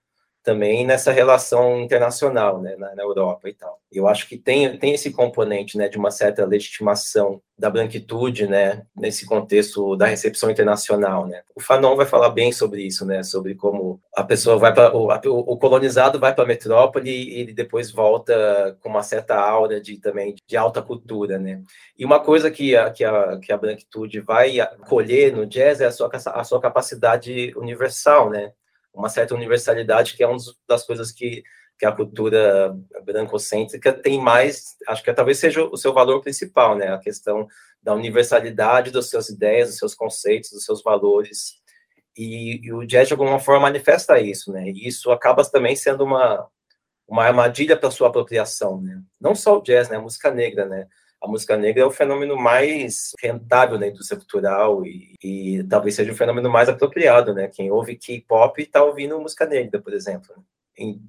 [0.49, 3.79] também nessa relação internacional, né, na, na, Europa e tal.
[3.93, 8.87] Eu acho que tem, tem esse componente, né, de uma certa legitimação da branquitude, né,
[8.97, 11.43] nesse contexto da recepção internacional, né.
[11.55, 15.11] O Fanon vai falar bem sobre isso, né, sobre como a pessoa vai para o,
[15.13, 19.99] o, colonizado vai para a metrópole e ele depois volta com uma certa aura de
[20.01, 21.61] também de alta cultura, né.
[21.99, 24.57] E uma coisa que a, que a, que a branquitude vai
[24.89, 28.55] colher no jazz é a sua, a sua capacidade universal, né
[28.99, 31.45] uma certa universalidade, que é uma das coisas que,
[31.79, 36.93] que a cultura brancocêntrica tem mais, acho que talvez seja o seu valor principal, né?
[36.93, 37.47] A questão
[37.81, 41.55] da universalidade das suas ideias, dos seus conceitos, dos seus valores.
[42.17, 44.69] E, e o jazz, de alguma forma, manifesta isso, né?
[44.69, 46.49] E isso acaba também sendo uma,
[47.07, 49.01] uma armadilha para sua apropriação, né?
[49.21, 49.97] Não só o jazz, né?
[49.97, 50.89] A música negra, né?
[51.21, 56.13] A música negra é o fenômeno mais rentável na indústria cultural e, e talvez seja
[56.13, 57.49] o fenômeno mais apropriado, né?
[57.49, 60.35] Quem ouve K-pop está ouvindo música negra, por exemplo.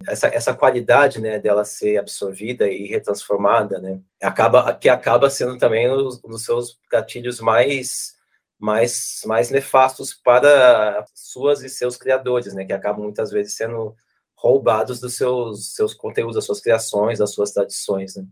[0.08, 5.88] Essa, essa qualidade, né, dela ser absorvida e retransformada, né, acaba que acaba sendo também
[5.92, 8.18] um dos seus gatilhos mais
[8.58, 13.96] mais mais nefastos para suas e seus criadores, né, que acabam muitas vezes sendo
[14.36, 18.26] roubados dos seus seus conteúdos, das suas criações, das suas tradições, né?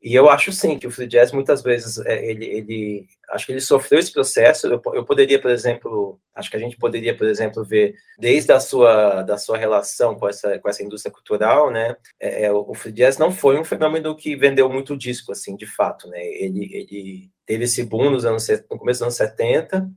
[0.00, 3.52] E eu acho sim que o free jazz muitas vezes é, ele, ele acho que
[3.52, 4.68] ele sofreu esse processo.
[4.68, 8.60] Eu, eu, poderia, por exemplo, acho que a gente poderia, por exemplo, ver desde a
[8.60, 11.96] sua da sua relação com essa com essa indústria cultural, né?
[12.20, 15.66] É, é o free jazz não foi um fenômeno que vendeu muito disco, assim, de
[15.66, 16.24] fato, né?
[16.24, 19.90] Ele ele teve esse boom nos anos no começo dos anos 70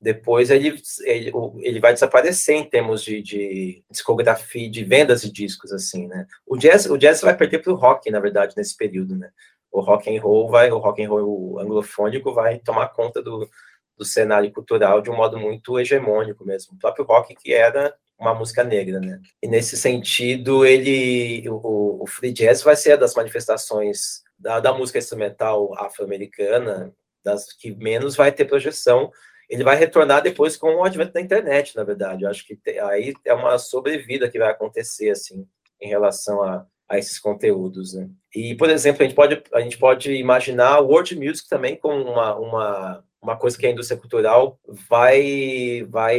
[0.00, 5.72] depois ele, ele, ele vai desaparecer em termos de, de discografia, de vendas de discos,
[5.72, 6.26] assim, né?
[6.46, 9.30] O jazz, o jazz vai perder para o rock, na verdade, nesse período, né?
[9.72, 13.48] O rock and roll vai, o rock and roll anglofônico vai tomar conta do,
[13.96, 16.74] do cenário cultural de um modo muito hegemônico mesmo.
[16.74, 19.20] O próprio rock que era uma música negra, né?
[19.42, 24.98] E nesse sentido, ele, o, o free jazz vai ser das manifestações da, da música
[24.98, 26.92] instrumental afro-americana,
[27.24, 29.10] das que menos vai ter projeção
[29.48, 32.24] ele vai retornar depois com o advento da internet, na verdade.
[32.24, 35.46] Eu acho que aí é uma sobrevida que vai acontecer, assim,
[35.80, 38.08] em relação a, a esses conteúdos, né?
[38.34, 42.02] E, por exemplo, a gente pode, a gente pode imaginar o world music também como
[42.02, 46.18] uma, uma, uma coisa que a indústria cultural vai, vai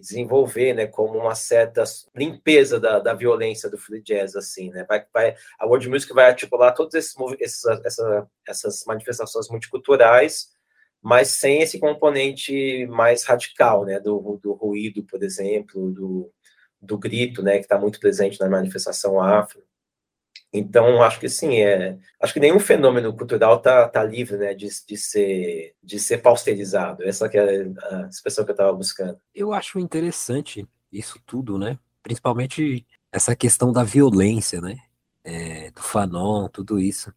[0.00, 5.04] desenvolver, né, como uma certa limpeza da, da violência do free jazz, assim, né, vai,
[5.12, 10.55] vai, a world music vai articular todas esses, esses, essa, essas manifestações multiculturais
[11.06, 16.32] mas sem esse componente mais radical, né, do, do ruído, por exemplo, do,
[16.82, 19.62] do grito, né, que está muito presente na manifestação afro.
[20.52, 24.66] Então, acho que sim, é, acho que nenhum fenômeno cultural está tá livre né, de,
[24.66, 27.04] de, ser, de ser pausterizado.
[27.04, 29.20] Essa que é a expressão que eu estava buscando.
[29.32, 31.78] Eu acho interessante isso tudo, né?
[32.02, 34.76] Principalmente essa questão da violência, né?
[35.22, 37.14] É, do Fanon, tudo isso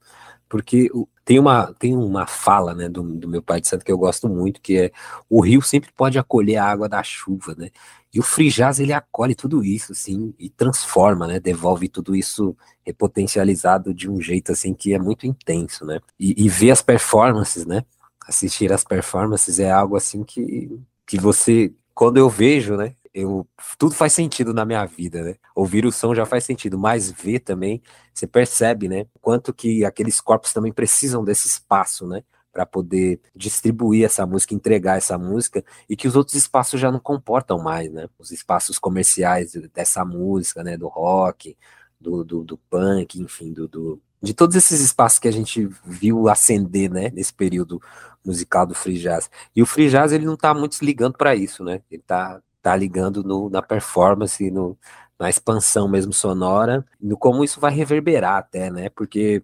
[0.49, 0.89] porque
[1.29, 4.27] tem uma, tem uma fala né, do, do, meu pai de santo que eu gosto
[4.27, 4.91] muito, que é
[5.29, 7.69] o rio sempre pode acolher a água da chuva, né?
[8.11, 11.39] E o free jazz, ele acolhe tudo isso, assim, e transforma, né?
[11.39, 15.99] Devolve tudo isso repotencializado de um jeito, assim, que é muito intenso, né?
[16.19, 17.85] E, e ver as performances, né?
[18.27, 22.95] Assistir as performances é algo, assim, que, que você, quando eu vejo, né?
[23.13, 25.35] Eu tudo faz sentido na minha vida, né?
[25.55, 27.81] Ouvir o som já faz sentido, mas ver também,
[28.13, 29.05] você percebe, né?
[29.21, 32.23] Quanto que aqueles corpos também precisam desse espaço, né?
[32.51, 36.99] Para poder distribuir essa música, entregar essa música, e que os outros espaços já não
[36.99, 38.07] comportam mais, né?
[38.17, 40.77] Os espaços comerciais dessa música, né?
[40.77, 41.57] Do rock,
[41.99, 46.29] do, do, do punk, enfim, do, do, de todos esses espaços que a gente viu
[46.29, 47.81] acender, né, nesse período
[48.25, 49.29] musical do free jazz.
[49.55, 51.81] E o free jazz ele não está muito ligando para isso, né?
[51.89, 54.77] Ele está tá ligando no, na performance, no,
[55.19, 58.89] na expansão mesmo sonora, no como isso vai reverberar até, né?
[58.89, 59.43] Porque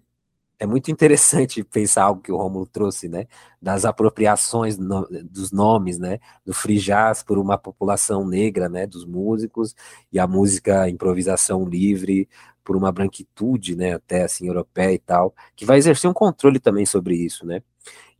[0.58, 3.26] é muito interessante pensar algo que o Romulo trouxe, né?
[3.60, 6.18] Das apropriações no, dos nomes, né?
[6.44, 8.86] Do free jazz por uma população negra, né?
[8.86, 9.74] Dos músicos
[10.12, 12.28] e a música improvisação livre
[12.64, 13.94] por uma branquitude, né?
[13.94, 17.62] Até assim europeia e tal, que vai exercer um controle também sobre isso, né?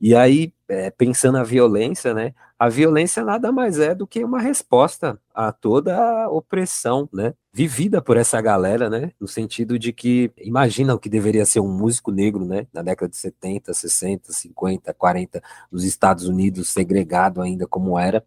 [0.00, 2.34] E aí, é, pensando na violência, né?
[2.58, 7.34] A violência nada mais é do que uma resposta a toda a opressão, né?
[7.52, 9.12] Vivida por essa galera, né?
[9.18, 12.66] No sentido de que imagina o que deveria ser um músico negro, né?
[12.72, 18.24] Na década de 70, 60, 50, 40, nos Estados Unidos, segregado ainda como era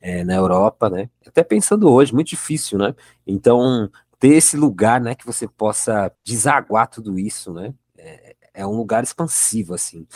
[0.00, 1.08] é, na Europa, né?
[1.26, 2.94] Até pensando hoje, muito difícil, né?
[3.26, 5.14] Então, ter esse lugar, né?
[5.14, 7.72] Que você possa desaguar tudo isso, né?
[7.96, 10.06] É, é um lugar expansivo, assim.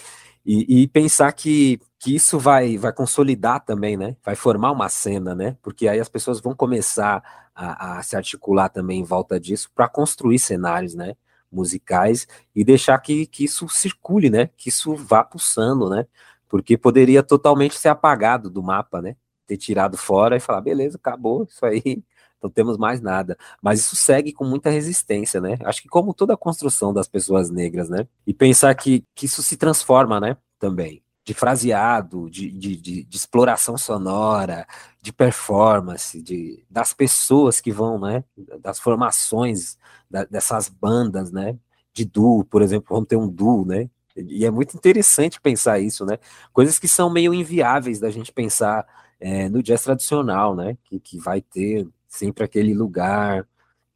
[0.48, 4.16] E, e, pensar que, que isso vai, vai consolidar também, né?
[4.24, 5.56] Vai formar uma cena, né?
[5.60, 9.88] Porque aí as pessoas vão começar a, a se articular também em volta disso para
[9.88, 11.16] construir cenários, né?
[11.50, 14.48] Musicais e deixar que, que isso circule, né?
[14.56, 16.06] Que isso vá pulsando, né?
[16.48, 19.16] Porque poderia totalmente ser apagado do mapa, né?
[19.48, 22.04] Ter tirado fora e falar, beleza, acabou, isso aí,
[22.46, 23.36] não temos mais nada.
[23.60, 25.58] Mas isso segue com muita resistência, né?
[25.64, 28.06] Acho que como toda a construção das pessoas negras, né?
[28.26, 30.36] E pensar que, que isso se transforma, né?
[30.58, 31.02] Também.
[31.24, 34.66] De fraseado, de, de, de, de exploração sonora,
[35.02, 38.24] de performance, de, das pessoas que vão, né?
[38.60, 39.76] Das formações
[40.08, 41.58] da, dessas bandas, né?
[41.92, 43.90] De duo, por exemplo, vamos ter um duo, né?
[44.16, 46.18] E é muito interessante pensar isso, né?
[46.52, 48.86] Coisas que são meio inviáveis da gente pensar
[49.20, 50.76] é, no jazz tradicional, né?
[50.84, 53.46] Que, que vai ter sempre aquele lugar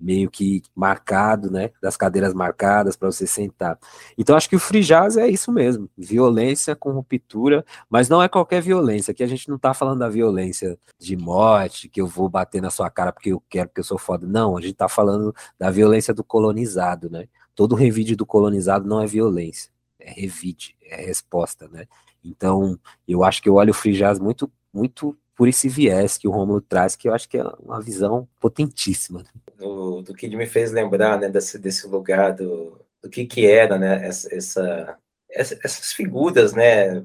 [0.01, 3.79] meio que marcado, né, das cadeiras marcadas para você sentar.
[4.17, 8.29] Então acho que o free jazz é isso mesmo, violência com ruptura, mas não é
[8.29, 12.29] qualquer violência, que a gente não está falando da violência de morte, que eu vou
[12.29, 14.27] bater na sua cara porque eu quero, porque eu sou foda.
[14.27, 17.29] Não, a gente está falando da violência do colonizado, né?
[17.55, 21.85] Todo revide do colonizado não é violência, é revide, é resposta, né?
[22.25, 26.29] Então, eu acho que eu olho o free jazz muito muito por esse viés que
[26.29, 29.25] o Romulo traz, que eu acho que é uma visão potentíssima.
[29.57, 34.07] Do, que me fez lembrar, né, desse, desse lugar do, do que que era, né,
[34.07, 34.99] essa, essa
[35.31, 37.03] essas figuras, né,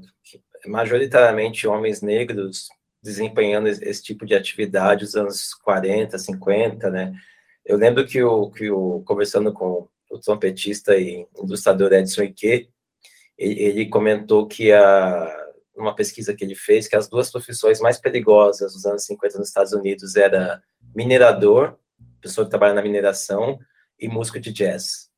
[0.67, 2.67] majoritariamente homens negros
[3.01, 7.13] desempenhando esse tipo de atividade nos anos 40, 50, né?
[7.63, 12.67] Eu lembro que o que o conversando com o trompetista e ilustrador Edson Ike,
[13.37, 15.44] ele, ele comentou que a
[15.75, 19.47] uma pesquisa que ele fez, que as duas profissões mais perigosas dos anos 50 nos
[19.47, 20.61] Estados Unidos era
[20.95, 21.77] minerador,
[22.21, 23.59] pessoa que trabalha na mineração,
[23.99, 25.09] e músico de jazz,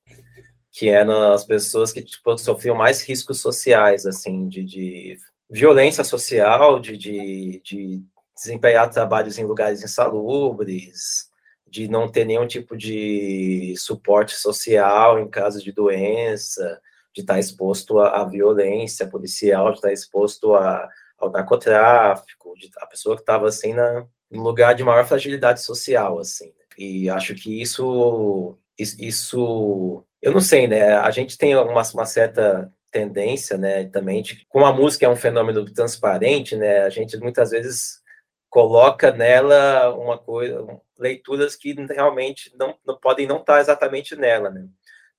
[0.71, 5.17] que eram as pessoas que tipo, sofriam mais riscos sociais, assim, de, de
[5.49, 8.03] violência social, de, de, de
[8.35, 11.27] desempenhar trabalhos em lugares insalubres,
[11.65, 16.79] de não ter nenhum tipo de suporte social em caso de doença,
[17.17, 22.85] de estar exposto à, à violência policial, de estar exposto a, ao narcotráfico, de, a
[22.85, 26.53] pessoa que estava assim na, no lugar de maior fragilidade social, assim.
[26.77, 30.93] E acho que isso, isso, eu não sei, né?
[30.93, 35.15] A gente tem uma, uma certa tendência, né, também, de, como a música é um
[35.15, 38.01] fenômeno transparente, né, a gente muitas vezes
[38.49, 40.65] coloca nela uma coisa,
[40.97, 44.67] leituras que realmente não, não podem não estar exatamente nela, né.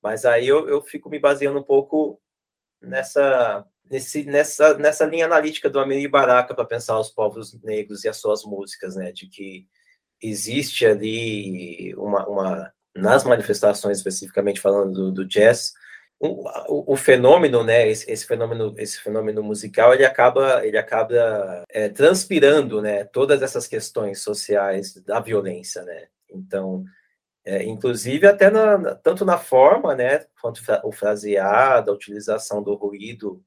[0.02, 2.20] Mas aí eu, eu fico me baseando um pouco
[2.80, 8.08] nessa, nesse, nessa, nessa linha analítica do Amiri Baraka para pensar os povos negros e
[8.08, 9.12] as suas músicas, né?
[9.12, 9.66] De que
[10.22, 15.72] existe ali uma, uma nas manifestações especificamente falando do, do jazz,
[16.20, 21.64] o, o, o, fenômeno, né, esse, esse, fenômeno, esse fenômeno musical, ele acaba, ele acaba
[21.70, 26.08] é, transpirando, né, todas essas questões sociais da violência, né.
[26.28, 26.84] Então,
[27.48, 33.42] é, inclusive até na, tanto na forma, né, quanto o fraseado, a utilização do ruído,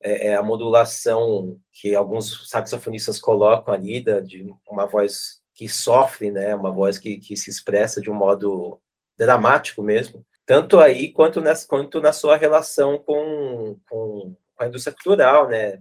[0.00, 6.30] é, é, a modulação que alguns saxofonistas colocam ali, da, de uma voz que sofre,
[6.30, 8.80] né, uma voz que, que se expressa de um modo
[9.18, 14.94] dramático mesmo, tanto aí quanto, nessa, quanto na sua relação com, com, com a indústria
[14.94, 15.80] cultural, né,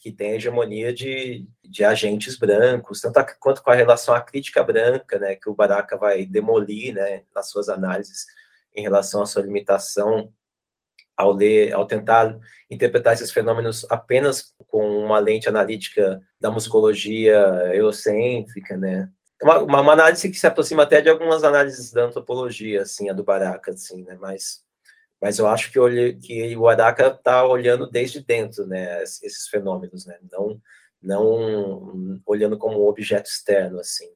[0.00, 4.20] que tem a hegemonia de, de agentes brancos, tanto a, quanto com a relação à
[4.20, 8.26] crítica branca, né, que o Baraka vai demolir, né, nas suas análises
[8.74, 10.32] em relação à sua limitação
[11.16, 12.38] ao ler, ao tentar
[12.70, 17.36] interpretar esses fenômenos apenas com uma lente analítica da musicologia
[17.72, 19.10] eurocêntrica, né,
[19.42, 23.24] uma, uma, análise que se aproxima até de algumas análises da antropologia, assim, a do
[23.24, 24.61] Baraka, assim, né, mas
[25.22, 30.04] mas eu acho que, olhe, que o Araka está olhando desde dentro, né, esses fenômenos,
[30.04, 30.60] né, não,
[31.00, 34.08] não olhando como um objeto externo, assim.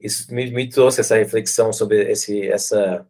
[0.00, 3.04] isso me, me trouxe essa reflexão sobre esse, essa,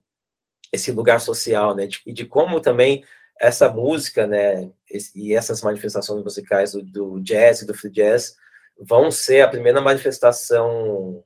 [0.72, 1.84] esse lugar social, né?
[1.84, 3.04] E de, de, como também
[3.40, 4.70] essa música, né?
[5.14, 8.36] E essas manifestações musicais do, do jazz e do free jazz
[8.78, 11.24] vão ser a primeira manifestação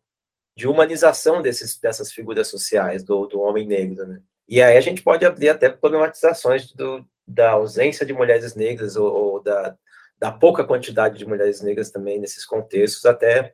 [0.57, 4.21] de humanização desses, dessas figuras sociais, do, do homem negro, né?
[4.49, 9.13] E aí a gente pode abrir até problematizações do, da ausência de mulheres negras ou,
[9.13, 9.77] ou da,
[10.19, 13.53] da pouca quantidade de mulheres negras também nesses contextos, até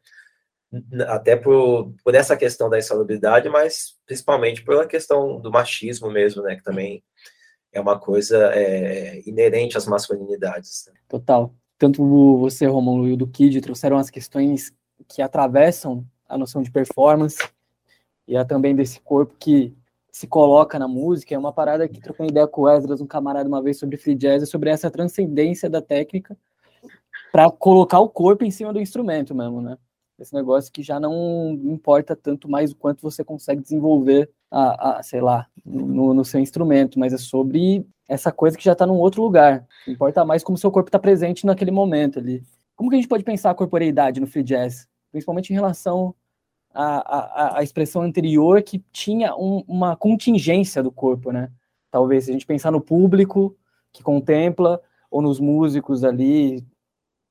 [1.06, 6.56] até por, por essa questão da insalubridade, mas principalmente pela questão do machismo mesmo, né,
[6.56, 7.02] que também
[7.72, 10.86] é uma coisa é, inerente às masculinidades.
[10.88, 10.94] Né?
[11.08, 11.54] Total.
[11.78, 14.72] Tanto você, Romulo, e o do Kid trouxeram as questões
[15.08, 17.38] que atravessam a noção de performance
[18.26, 19.76] e a também desse corpo que
[20.14, 21.34] se coloca na música.
[21.34, 24.14] É uma parada que trocando ideia com o Esdras, um camarada, uma vez sobre free
[24.14, 26.36] jazz, sobre essa transcendência da técnica
[27.32, 29.76] para colocar o corpo em cima do instrumento mesmo, né?
[30.16, 35.02] Esse negócio que já não importa tanto mais o quanto você consegue desenvolver, a, a
[35.02, 39.00] sei lá, no, no, seu instrumento, mas é sobre essa coisa que já está num
[39.00, 39.66] outro lugar.
[39.84, 42.40] Importa mais como seu corpo está presente naquele momento ali.
[42.76, 44.86] Como que a gente pode pensar a corporeidade no free jazz?
[45.10, 46.14] Principalmente em relação
[46.74, 51.50] à, à, à expressão anterior que tinha um, uma contingência do corpo, né?
[51.90, 53.56] Talvez, se a gente pensar no público
[53.92, 56.66] que contempla, ou nos músicos ali,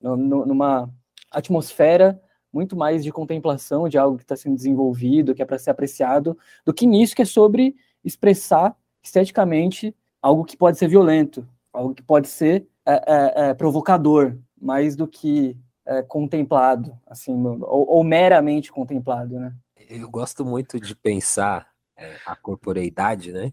[0.02, 0.16] no,
[0.46, 0.90] numa
[1.30, 2.22] atmosfera
[2.52, 6.38] muito mais de contemplação de algo que está sendo desenvolvido, que é para ser apreciado,
[6.64, 7.76] do que nisso que é sobre
[8.06, 14.38] expressar esteticamente algo que pode ser violento, algo que pode ser é, é, é, provocador,
[14.62, 19.54] mais do que é, contemplado, assim, ou, ou, meramente contemplado, né?
[19.90, 21.68] Eu gosto muito de pensar
[21.98, 23.52] é, a corporeidade, né?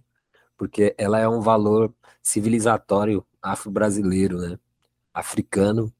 [0.56, 4.58] Porque ela é um valor civilizatório afro-brasileiro, né?
[5.12, 5.92] Africano,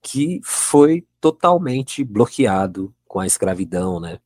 [0.00, 4.18] que foi totalmente bloqueado com a escravidão, né?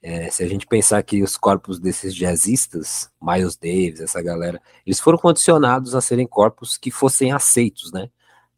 [0.00, 4.98] É, se a gente pensar que os corpos desses jazzistas, Miles Davis, essa galera, eles
[4.98, 8.10] foram condicionados a serem corpos que fossem aceitos, né?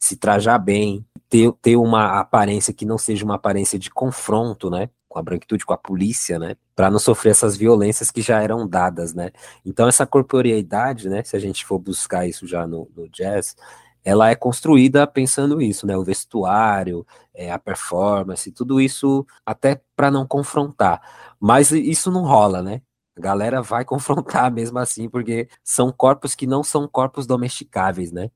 [0.04, 4.90] Se trajar bem, ter, ter uma aparência que não seja uma aparência de confronto, né?
[5.08, 6.56] Com a branquitude, com a polícia, né?
[6.76, 9.30] Para não sofrer essas violências que já eram dadas, né?
[9.64, 11.24] Então, essa corporeidade, né?
[11.24, 13.56] Se a gente for buscar isso já no, no jazz,
[14.04, 15.96] ela é construída pensando isso, né?
[15.96, 21.00] O vestuário, é, a performance, tudo isso até para não confrontar.
[21.40, 22.82] Mas isso não rola, né?
[23.16, 28.30] A galera vai confrontar mesmo assim, porque são corpos que não são corpos domesticáveis, né?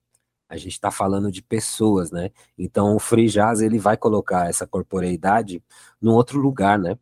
[0.48, 2.30] A gente está falando de pessoas, né?
[2.56, 5.62] Então o free jazz ele vai colocar essa corporeidade
[6.00, 6.98] num outro lugar, né?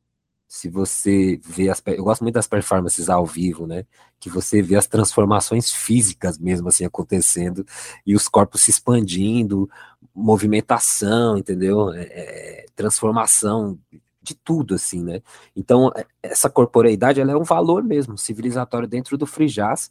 [0.48, 3.84] se você vê as eu gosto muito das performances ao vivo, né?
[4.20, 7.66] Que você vê as transformações físicas mesmo assim acontecendo
[8.06, 9.68] e os corpos se expandindo,
[10.14, 11.92] movimentação, entendeu?
[11.92, 13.78] É, é, transformação
[14.22, 15.20] de tudo assim, né?
[15.54, 19.90] Então é, essa corporeidade ela é um valor mesmo civilizatório dentro do free jazz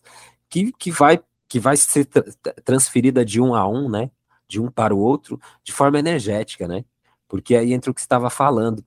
[0.50, 1.22] que, que vai
[1.56, 2.22] que vai ser tra
[2.66, 4.12] transferida de um a um, né?
[4.46, 6.84] De um para o outro de forma energética, né?
[7.30, 8.84] Porque aí entra o que estava falando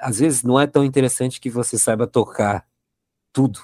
[0.00, 2.66] às vezes não é tão interessante que você saiba tocar
[3.30, 3.60] tudo,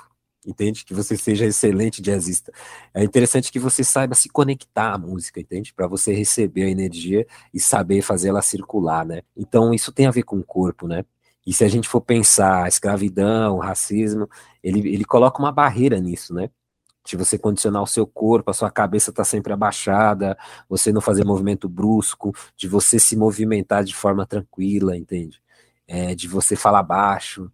[0.47, 0.85] entende?
[0.85, 2.53] Que você seja excelente jazzista.
[2.93, 5.73] É interessante que você saiba se conectar à música, entende?
[5.73, 9.23] Para você receber a energia e saber fazer ela circular, né?
[9.35, 11.03] Então isso tem a ver com o corpo, né?
[11.47, 14.29] E se a gente for pensar escravidão, racismo,
[14.63, 16.51] ele, ele coloca uma barreira nisso, né?
[17.09, 20.37] De você condicionar o seu corpo, a sua cabeça tá sempre abaixada,
[20.69, 25.41] você não fazer movimento brusco, de você se movimentar de forma tranquila, entende?
[25.89, 27.51] é, de você falar baixo,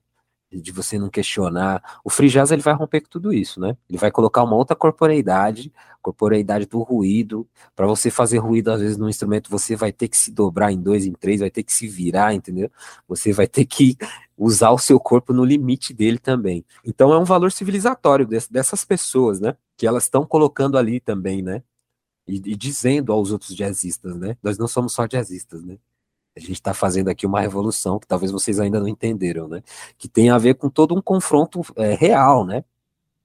[0.60, 2.00] de você não questionar.
[2.04, 3.76] O free jazz ele vai romper com tudo isso, né?
[3.88, 7.46] Ele vai colocar uma outra corporeidade, corporeidade do ruído.
[7.74, 10.80] Para você fazer ruído, às vezes, no instrumento, você vai ter que se dobrar em
[10.80, 12.70] dois, em três, vai ter que se virar, entendeu?
[13.08, 13.96] Você vai ter que
[14.36, 16.64] usar o seu corpo no limite dele também.
[16.84, 19.56] Então é um valor civilizatório dessas pessoas, né?
[19.76, 21.62] Que elas estão colocando ali também, né?
[22.26, 24.36] E, e dizendo aos outros jazzistas, né?
[24.42, 25.78] Nós não somos só jazzistas, né?
[26.36, 29.62] A gente está fazendo aqui uma revolução que talvez vocês ainda não entenderam, né?
[29.96, 32.64] Que tem a ver com todo um confronto é, real, né?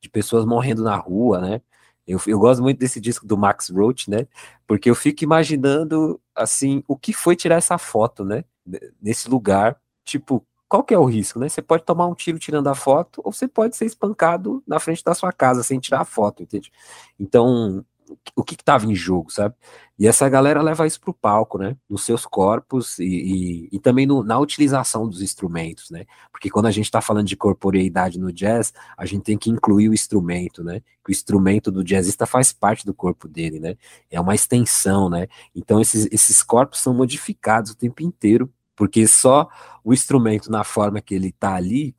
[0.02, 1.62] De pessoas morrendo na rua, né?
[2.08, 4.28] Eu, eu gosto muito desse disco do Max Roach, né?
[4.68, 8.44] Porque eu fico imaginando, assim, o que foi tirar essa foto, né?
[9.02, 11.50] Nesse lugar, tipo, qual que é o risco, né?
[11.50, 15.04] Você pode tomar um tiro tirando a foto, ou você pode ser espancado na frente
[15.04, 16.72] da sua casa sem tirar a foto, entende?
[17.20, 17.84] Então,
[18.36, 19.56] o que estava em jogo, sabe?
[19.98, 21.76] E essa galera leva isso para o palco, né?
[21.90, 26.06] Nos seus corpos e, e, e também no, na utilização dos instrumentos, né?
[26.32, 29.90] Porque quando a gente está falando de corporeidade no jazz, a gente tem que incluir
[29.90, 30.80] o instrumento, né?
[31.04, 33.76] Que o instrumento do jazzista faz parte do corpo dele, né?
[34.10, 35.28] É uma extensão, né?
[35.56, 39.50] Então esses, esses corpos são modificados o tempo inteiro porque só
[39.84, 41.94] o instrumento na forma que ele tá ali,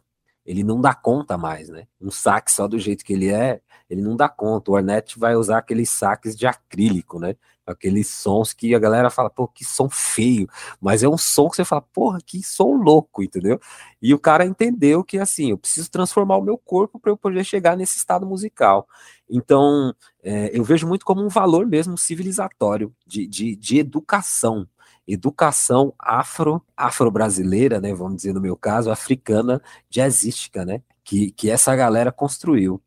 [0.51, 1.87] ele não dá conta mais, né?
[2.01, 4.73] Um sax só do jeito que ele é, ele não dá conta.
[4.73, 7.37] O Ornette vai usar aqueles saques de acrílico, né?
[7.65, 10.49] Aqueles sons que a galera fala, pô, que som feio,
[10.81, 13.61] mas é um som que você fala, porra, que som louco, entendeu?
[14.03, 17.45] E o cara entendeu que assim, eu preciso transformar o meu corpo para eu poder
[17.45, 18.89] chegar nesse estado musical.
[19.31, 24.67] Então, é, eu vejo muito como um valor mesmo civilizatório, de, de, de educação
[25.13, 31.75] educação afro, afro-brasileira, né, vamos dizer no meu caso, africana, jazzística, né, que, que essa
[31.75, 32.83] galera construiu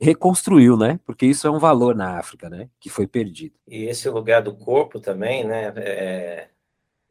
[0.00, 1.00] reconstruiu, né?
[1.04, 2.70] Porque isso é um valor na África, né?
[2.78, 3.54] Que foi perdido.
[3.66, 5.72] E esse lugar do corpo também, né?
[5.76, 6.48] É,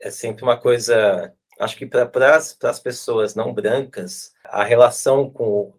[0.01, 1.33] é sempre uma coisa.
[1.59, 5.73] Acho que para as pessoas não brancas, a relação com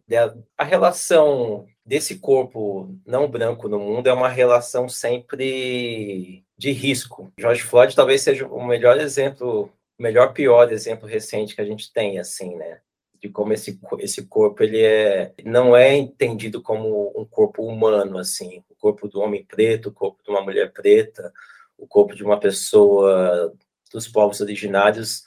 [0.56, 7.32] a relação desse corpo não branco no mundo é uma relação sempre de risco.
[7.38, 11.92] George Floyd talvez seja o melhor exemplo, o melhor pior exemplo recente que a gente
[11.92, 12.80] tem, assim, né?
[13.20, 18.62] de como esse, esse corpo ele é não é entendido como um corpo humano assim
[18.70, 21.32] o corpo do homem preto o corpo de uma mulher preta
[21.76, 23.52] o corpo de uma pessoa
[23.92, 25.24] dos povos originários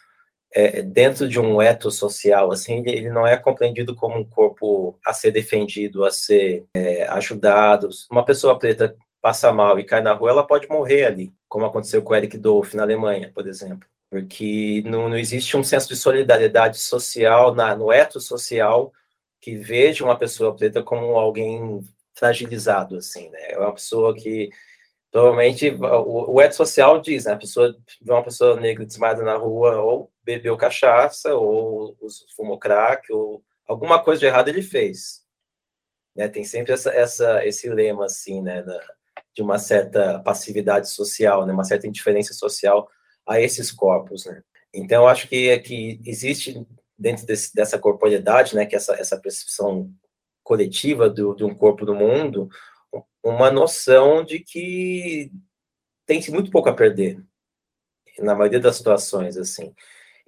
[0.54, 4.98] é, dentro de um eto social assim ele, ele, não é compreendido como um corpo
[5.06, 10.14] a ser defendido a ser é, ajudado uma pessoa preta passa mal e cai na
[10.14, 14.84] rua ela pode morrer ali como aconteceu com Eric Dolph na Alemanha por exemplo porque
[14.86, 18.92] não, não existe um senso de solidariedade social, na, no eto social,
[19.40, 21.82] que veja uma pessoa preta como alguém
[22.14, 23.52] fragilizado, assim, né?
[23.52, 24.50] É uma pessoa que,
[25.10, 27.34] provavelmente, o, o eto social diz, né?
[27.34, 31.98] A pessoa uma pessoa negra desmaiada na rua, ou bebeu cachaça, ou
[32.36, 35.22] fumou crack, ou alguma coisa de errado ele fez.
[36.14, 36.28] Né?
[36.28, 38.62] Tem sempre essa, essa, esse lema, assim, né?
[38.62, 38.78] Da,
[39.36, 41.54] de uma certa passividade social, né?
[41.54, 42.90] Uma certa indiferença social
[43.28, 44.42] a esses corpos, né?
[44.74, 46.66] Então, eu acho que, que existe
[46.98, 49.92] dentro desse, dessa corporeidade, né, que essa, essa percepção
[50.44, 52.48] coletiva do, de um corpo do mundo,
[53.24, 55.32] uma noção de que
[56.06, 57.22] tem-se muito pouco a perder,
[58.20, 59.74] na maioria das situações, assim.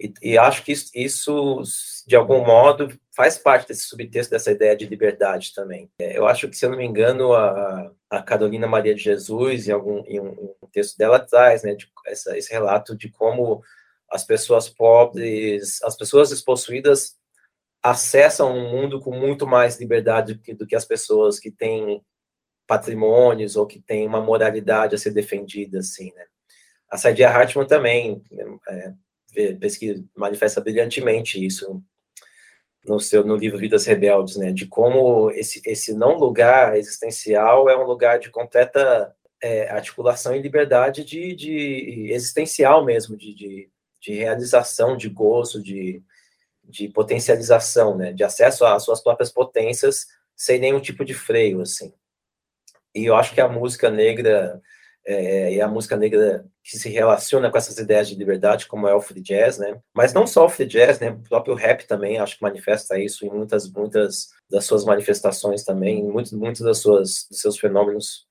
[0.00, 1.62] E, e acho que isso, isso,
[2.06, 5.90] de algum modo, faz parte desse subtexto, dessa ideia de liberdade também.
[5.98, 9.68] É, eu acho que, se eu não me engano, a, a Carolina Maria de Jesus,
[9.68, 13.62] em, algum, em um, texto dela, traz né, de, essa, esse relato de como
[14.10, 17.16] as pessoas pobres, as pessoas despossuídas
[17.82, 22.02] acessam um mundo com muito mais liberdade do que, do que as pessoas que têm
[22.66, 26.24] patrimônios ou que têm uma moralidade a ser defendida, assim, né?
[26.90, 28.22] A Saidia Hartman também
[29.36, 31.82] é, pesquisa, manifesta brilhantemente isso
[32.86, 37.76] no seu no livro Vidas Rebeldes, né, de como esse esse não lugar existencial é
[37.76, 43.70] um lugar de completa é, articulação e liberdade de, de existencial mesmo, de, de,
[44.00, 46.02] de, realização, de gozo, de,
[46.62, 50.06] de potencialização, né, de acesso às suas próprias potências
[50.36, 51.92] sem nenhum tipo de freio, assim.
[52.94, 54.60] E eu acho que a música negra
[55.06, 58.94] é, e a música negra que se relaciona com essas ideias de liberdade, como é
[58.94, 59.78] o free jazz, né?
[59.94, 61.10] Mas não só o free jazz, né?
[61.10, 66.00] O próprio rap também, acho que manifesta isso em muitas, muitas das suas manifestações também,
[66.00, 68.26] em muitos, muitos das suas, dos seus fenômenos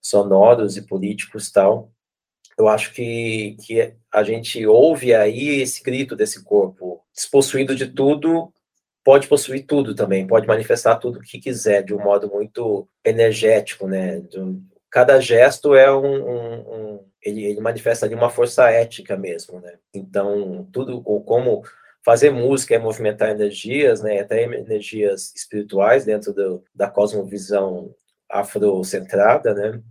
[0.00, 1.90] sonoros e políticos tal.
[2.56, 8.52] Eu acho que, que a gente ouve aí esse grito desse corpo, despossuído de tudo,
[9.02, 13.88] pode possuir tudo também, pode manifestar tudo o que quiser, de um modo muito energético,
[13.88, 14.20] né?
[14.20, 14.38] De,
[14.94, 19.76] cada gesto é um, um, um ele, ele, manifesta ali uma força ética mesmo, né?
[19.92, 21.64] Então, tudo, ou como
[22.04, 24.20] fazer música é movimentar energias, né?
[24.20, 27.92] Até energias espirituais dentro do, da cosmovisão
[28.30, 29.82] afrocentrada, né?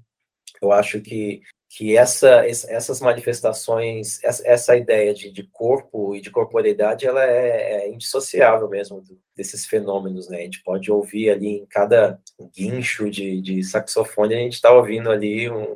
[0.62, 1.42] Eu acho que
[1.76, 7.92] que essa, essas manifestações, essa, ideia de, de, corpo e de corporeidade, ela é, é,
[7.92, 9.04] indissociável mesmo
[9.36, 10.38] desses fenômenos, né?
[10.38, 12.22] A gente pode ouvir ali em cada
[12.56, 15.76] guincho de, de saxofone, a gente está ouvindo ali um,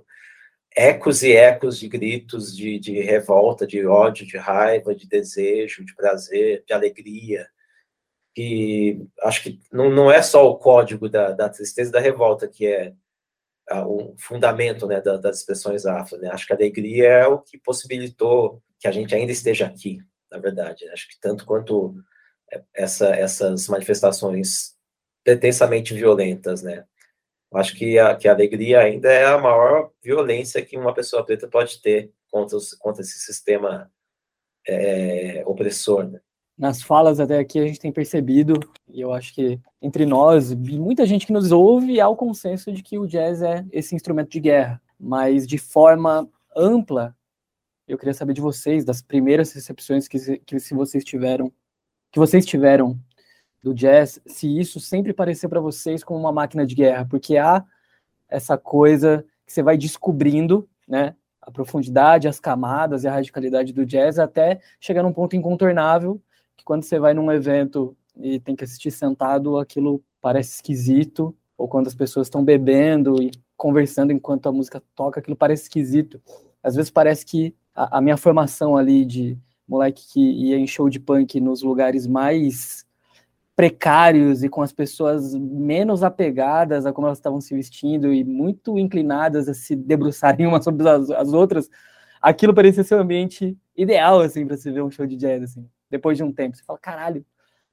[0.75, 5.95] ecos e ecos de gritos de, de revolta, de ódio, de raiva, de desejo, de
[5.95, 7.47] prazer, de alegria,
[8.35, 12.47] que acho que não, não é só o código da, da tristeza e da revolta
[12.47, 12.93] que é
[13.73, 16.17] o fundamento né, das expressões afro.
[16.17, 16.29] Né?
[16.31, 19.99] Acho que a alegria é o que possibilitou que a gente ainda esteja aqui,
[20.31, 20.85] na verdade.
[20.85, 20.93] Né?
[20.93, 21.95] Acho que tanto quanto
[22.73, 24.75] essa, essas manifestações
[25.23, 26.85] pretensamente violentas, né?
[27.53, 31.47] Acho que a, que a alegria ainda é a maior violência que uma pessoa preta
[31.47, 33.91] pode ter contra, os, contra esse sistema
[34.67, 36.19] é, opressor, né?
[36.57, 41.05] Nas falas até aqui a gente tem percebido, e eu acho que entre nós, muita
[41.05, 44.39] gente que nos ouve, há o consenso de que o jazz é esse instrumento de
[44.39, 47.15] guerra, mas de forma ampla,
[47.87, 51.51] Eu queria saber de vocês, das primeiras recepções que, que se vocês tiveram,
[52.11, 52.99] que vocês tiveram
[53.63, 57.63] do jazz, se isso sempre pareceu para vocês como uma máquina de guerra, porque há
[58.27, 63.85] essa coisa que você vai descobrindo, né, a profundidade, as camadas e a radicalidade do
[63.85, 66.21] jazz até chegar num ponto incontornável,
[66.57, 71.67] que quando você vai num evento e tem que assistir sentado, aquilo parece esquisito, ou
[71.67, 76.21] quando as pessoas estão bebendo e conversando enquanto a música toca, aquilo parece esquisito.
[76.61, 79.37] Às vezes parece que a, a minha formação ali de
[79.67, 82.85] moleque que ia em show de punk nos lugares mais
[83.55, 88.77] precários e com as pessoas menos apegadas a como elas estavam se vestindo e muito
[88.77, 91.67] inclinadas a se debruçarem umas sobre as, as outras,
[92.21, 95.43] aquilo parecia ser o um ambiente ideal assim para se ver um show de jazz
[95.43, 95.67] assim.
[95.89, 97.25] Depois de um tempo, você fala, caralho,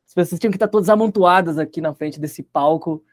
[0.06, 3.04] as pessoas tinham que estar todas amontoadas aqui na frente desse palco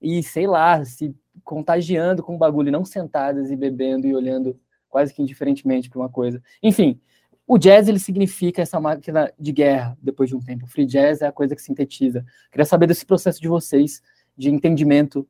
[0.00, 4.58] e sei lá, se contagiando com o bagulho, não sentadas e bebendo e olhando
[4.88, 6.42] quase que indiferentemente para uma coisa.
[6.62, 7.00] Enfim,
[7.46, 10.64] o jazz ele significa essa máquina de guerra depois de um tempo.
[10.64, 12.24] O free jazz é a coisa que sintetiza.
[12.50, 14.02] Queria saber desse processo de vocês
[14.36, 15.28] de entendimento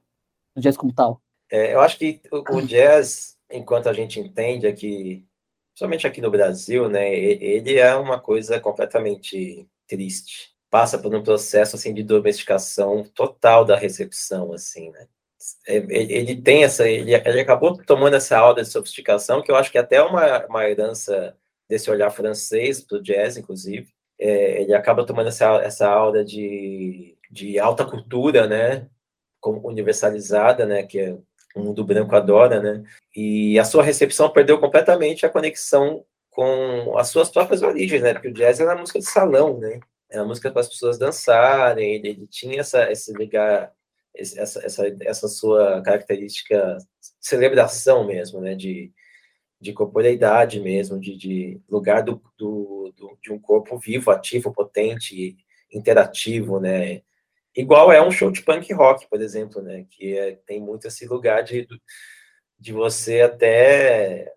[0.55, 1.23] do jazz como tal.
[1.51, 5.27] É, eu acho que o, jazz, enquanto a gente entende aqui,
[5.75, 10.51] somente aqui no Brasil, né, ele é uma coisa completamente triste.
[10.71, 15.09] Passa por um processo assim de domesticação total da recepção, assim, né?
[15.67, 19.71] É, ele tem essa, ele, ele acabou tomando essa aula de sofisticação que eu acho
[19.73, 21.35] que é até uma, uma herança
[21.69, 23.89] desse olhar francês para o jazz, inclusive.
[24.19, 28.89] É, ele acaba tomando essa, essa aura de, de alta cultura, né,
[29.43, 31.17] universalizada, né, que é,
[31.55, 32.83] o mundo branco adora, né,
[33.15, 38.29] e a sua recepção perdeu completamente a conexão com as suas próprias origens, né, porque
[38.29, 39.81] o jazz era música de salão, né,
[40.11, 43.73] era música para as pessoas dançarem, ele, ele tinha essa, esse ligar,
[44.15, 46.79] essa, essa, essa sua característica
[47.21, 48.93] celebração mesmo, né, de,
[49.61, 55.37] de corporeidade mesmo, de, de lugar do, do, do, de um corpo vivo, ativo, potente,
[55.73, 57.03] interativo, né?
[57.57, 59.85] Igual é um show de punk rock, por exemplo, né?
[59.91, 61.67] Que é, tem muito esse lugar de,
[62.59, 64.33] de você até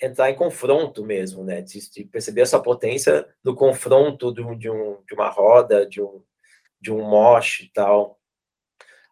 [0.00, 1.62] entrar em confronto mesmo, né?
[1.62, 6.22] De, de perceber essa potência do confronto de, de, um, de uma roda, de um,
[6.80, 8.18] de um mosh e tal.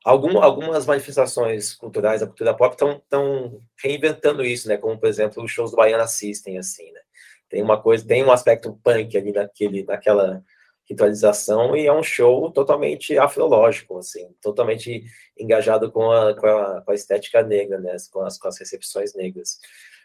[0.04, 4.76] Algum, algumas manifestações culturais da cultura pop estão reinventando isso, né?
[4.76, 7.00] Como, por exemplo, os shows do Baiana System, assim, né?
[7.48, 10.44] Tem uma coisa, tem um aspecto punk ali naquele, naquela
[10.89, 15.05] ritualização e é um show totalmente afrológico, assim, totalmente
[15.39, 17.97] engajado com a, com a, com a estética negra, né?
[18.12, 19.59] Com as, com as recepções negras.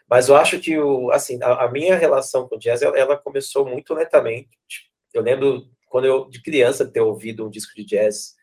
[0.10, 3.18] Mas eu acho que, o, assim, a, a minha relação com o jazz, ela, ela
[3.18, 4.50] começou muito lentamente.
[5.14, 8.36] Eu lembro, quando eu, de criança, ter ouvido um disco de jazz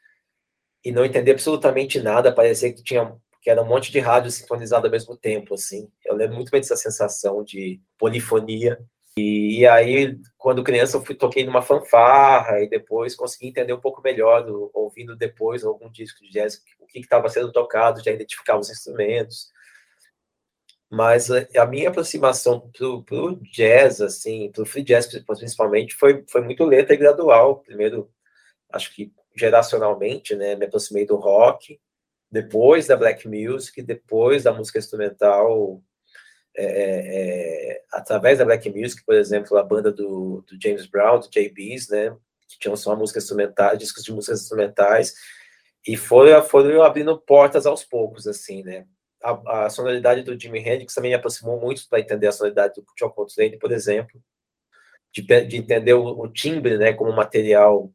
[0.85, 4.87] e não entender absolutamente nada, parecia que tinha que era um monte de rádio sintonizado
[4.87, 5.89] ao mesmo tempo, assim.
[6.05, 8.79] Eu lembro muito bem dessa sensação de polifonia.
[9.19, 13.81] E, e aí, quando criança, eu fui, toquei numa fanfarra e depois consegui entender um
[13.81, 18.61] pouco melhor, ouvindo depois algum disco de jazz, o que estava sendo tocado, já identificava
[18.61, 19.51] os instrumentos.
[20.91, 26.41] Mas a, a minha aproximação pro, pro jazz, assim, pro free jazz principalmente, foi, foi
[26.43, 27.57] muito lenta e gradual.
[27.61, 28.11] Primeiro,
[28.73, 30.55] acho que geracionalmente, né?
[30.55, 31.79] Me aproximei do rock,
[32.31, 35.83] depois da black music, depois da música instrumental,
[36.57, 41.21] é, é, é através da black music, por exemplo, a banda do, do James Brown,
[41.21, 42.17] do JBs, né?
[42.49, 45.15] Que tinham só música instrumental, discos de músicas instrumentais,
[45.87, 48.87] e foram, foram abrindo portas aos poucos, assim, né?
[49.23, 52.87] A, a sonoridade do Jimi Hendrix também me aproximou muito para entender a sonoridade do
[52.97, 54.23] John Coltrane, por exemplo,
[55.13, 57.93] de, de entender o, o timbre, né, como material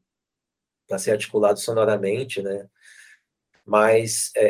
[0.87, 2.67] para ser articulado sonoramente, né?
[3.65, 4.45] Mas, é,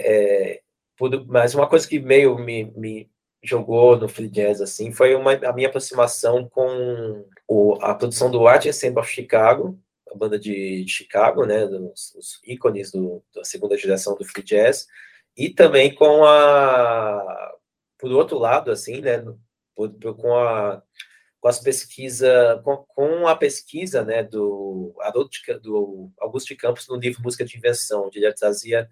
[0.56, 0.62] é,
[0.98, 3.12] por, mas uma coisa que meio me, me
[3.44, 8.48] jogou no free jazz assim foi uma, a minha aproximação com o, a produção do
[8.48, 9.78] Art Ensemble of Chicago,
[10.10, 14.88] a banda de, Chicago, né, os, os ícones do, da segunda geração do free jazz,
[15.36, 17.54] e também com a,
[17.98, 19.24] por outro lado, assim, né,
[19.76, 20.82] por, por, com a
[21.44, 22.32] com as pesquisas,
[22.64, 24.96] com, com, a pesquisa né, do,
[25.62, 28.90] do Augusto de Campos no livro Música de Invenção, onde ele trazia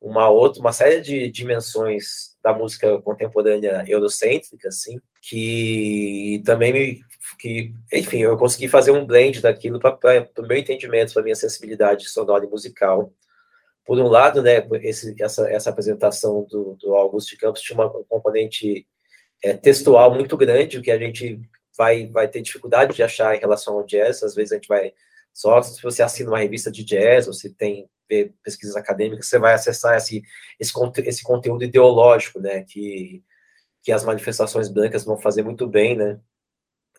[0.00, 7.00] uma outra, uma série de dimensões da música contemporânea eurocêntrica, assim, que também me,
[7.38, 12.08] que, enfim, eu consegui fazer um blend daquilo para o meu entendimento, para minha sensibilidade
[12.08, 13.12] sonora e musical.
[13.84, 17.86] Por um lado, né, esse, essa, essa apresentação do, do Augusto de Campos tinha uma,
[17.86, 18.86] um componente
[19.42, 21.40] é, textual muito grande, o que a gente
[21.76, 24.22] vai, vai ter dificuldade de achar em relação ao jazz.
[24.22, 24.92] Às vezes a gente vai
[25.32, 27.88] só se você assina uma revista de jazz ou se tem
[28.42, 30.22] pesquisas acadêmicas, você vai acessar esse,
[30.58, 30.72] esse,
[31.04, 33.22] esse conteúdo ideológico, né, que,
[33.82, 36.18] que as manifestações brancas vão fazer muito bem, né,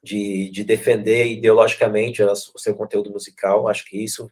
[0.04, 3.68] de, de defender ideologicamente o seu conteúdo musical.
[3.68, 4.30] Acho que isso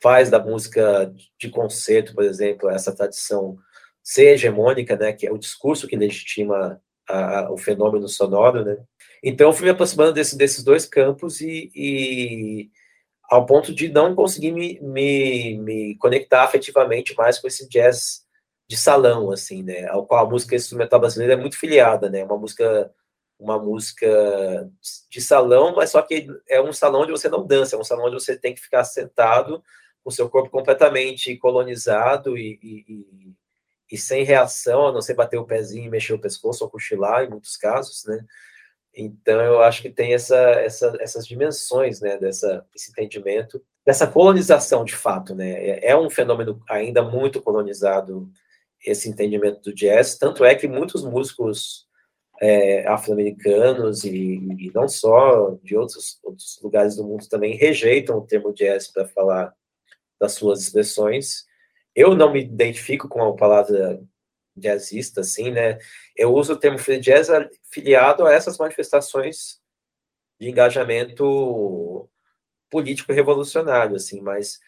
[0.00, 3.58] faz da música de concerto, por exemplo, essa tradição
[4.02, 8.76] ser hegemônica, né, que é o discurso que legitima a, a, o fenômeno sonoro, né.
[9.22, 12.70] Então, eu fui me aproximando desse, desses dois campos e, e,
[13.30, 18.24] ao ponto de não conseguir me, me, me, conectar afetivamente mais com esse jazz
[18.68, 22.38] de salão, assim, né, ao qual a música instrumental brasileira é muito filiada, né, uma
[22.38, 22.92] música
[23.38, 24.70] uma música
[25.10, 28.06] de salão, mas só que é um salão onde você não dança, é um salão
[28.06, 29.62] onde você tem que ficar sentado
[30.02, 33.34] com seu corpo completamente colonizado e, e,
[33.90, 37.24] e, sem reação, a não ser bater o pezinho e mexer o pescoço ou cochilar,
[37.24, 38.24] em muitos casos, né?
[38.96, 44.84] Então, eu acho que tem essa, essa, essas dimensões, né, dessa, esse entendimento, dessa colonização,
[44.84, 45.50] de fato, né?
[45.52, 48.30] É, é um fenômeno ainda muito colonizado,
[48.84, 51.86] esse entendimento do jazz, tanto é que muitos músicos
[52.40, 58.26] é, afro-americanos e, e, não só de outros, outros lugares do mundo também rejeitam o
[58.26, 59.54] termo jazz para falar
[60.20, 61.44] das suas expressões.
[61.94, 64.00] Eu não me identifico com a palavra
[64.56, 65.78] jazzista, assim, né?
[66.16, 67.28] Eu uso o termo free jazz
[67.70, 69.60] filiado a essas manifestações
[70.40, 72.08] de engajamento
[72.70, 74.58] político revolucionário, assim, mas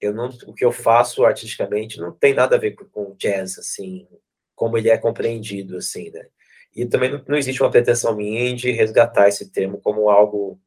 [0.00, 4.06] eu não, o que eu faço artisticamente não tem nada a ver com, jazz, assim,
[4.54, 6.26] como ele é compreendido, assim, né?
[6.74, 10.60] E também não, não existe uma pretensão minha de resgatar esse termo como algo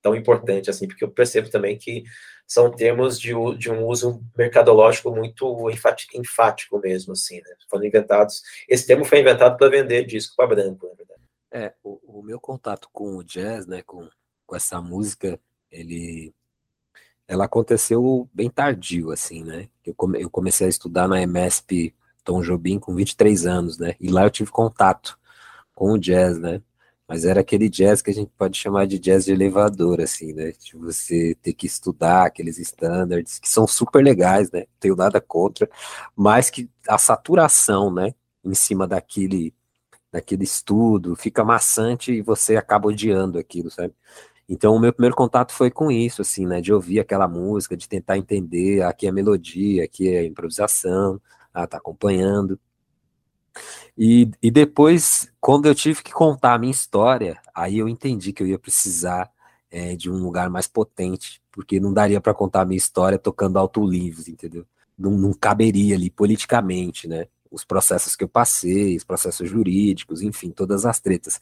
[0.00, 2.04] tão importante assim, porque eu percebo também que
[2.48, 5.70] são termos de, de um uso mercadológico muito
[6.14, 7.54] enfático mesmo, assim, né?
[7.68, 8.42] Foram inventados.
[8.66, 11.20] Esse termo foi inventado para vender disco para branco, na verdade.
[11.52, 14.08] É, o, o, meu contato com o jazz, né, com,
[14.46, 15.38] com essa música,
[15.70, 16.34] ele
[17.26, 19.68] ela aconteceu bem tardio, assim, né?
[19.84, 21.94] Eu, come, eu comecei a estudar na MSP
[22.24, 23.94] Tom Jobim com 23 anos, né?
[24.00, 25.18] E lá eu tive contato
[25.74, 26.62] com o jazz, né?
[27.08, 30.52] Mas era aquele jazz que a gente pode chamar de jazz de elevador, assim, né?
[30.52, 34.60] De você ter que estudar aqueles standards, que são super legais, né?
[34.60, 35.68] Não tenho nada contra,
[36.14, 38.14] mas que a saturação, né?
[38.44, 39.54] Em cima daquele,
[40.12, 43.94] daquele estudo fica maçante e você acaba odiando aquilo, sabe?
[44.48, 46.60] Então, o meu primeiro contato foi com isso, assim, né?
[46.60, 51.20] De ouvir aquela música, de tentar entender, aqui é melodia, aqui é improvisação,
[51.54, 52.58] ah, tá acompanhando.
[53.96, 58.42] E, e depois, quando eu tive que contar a minha história, aí eu entendi que
[58.42, 59.30] eu ia precisar
[59.70, 63.58] é, de um lugar mais potente, porque não daria para contar a minha história tocando
[63.58, 64.66] alto livros, entendeu?
[64.96, 67.26] Não, não caberia ali politicamente, né?
[67.50, 71.40] Os processos que eu passei, os processos jurídicos, enfim, todas as tretas,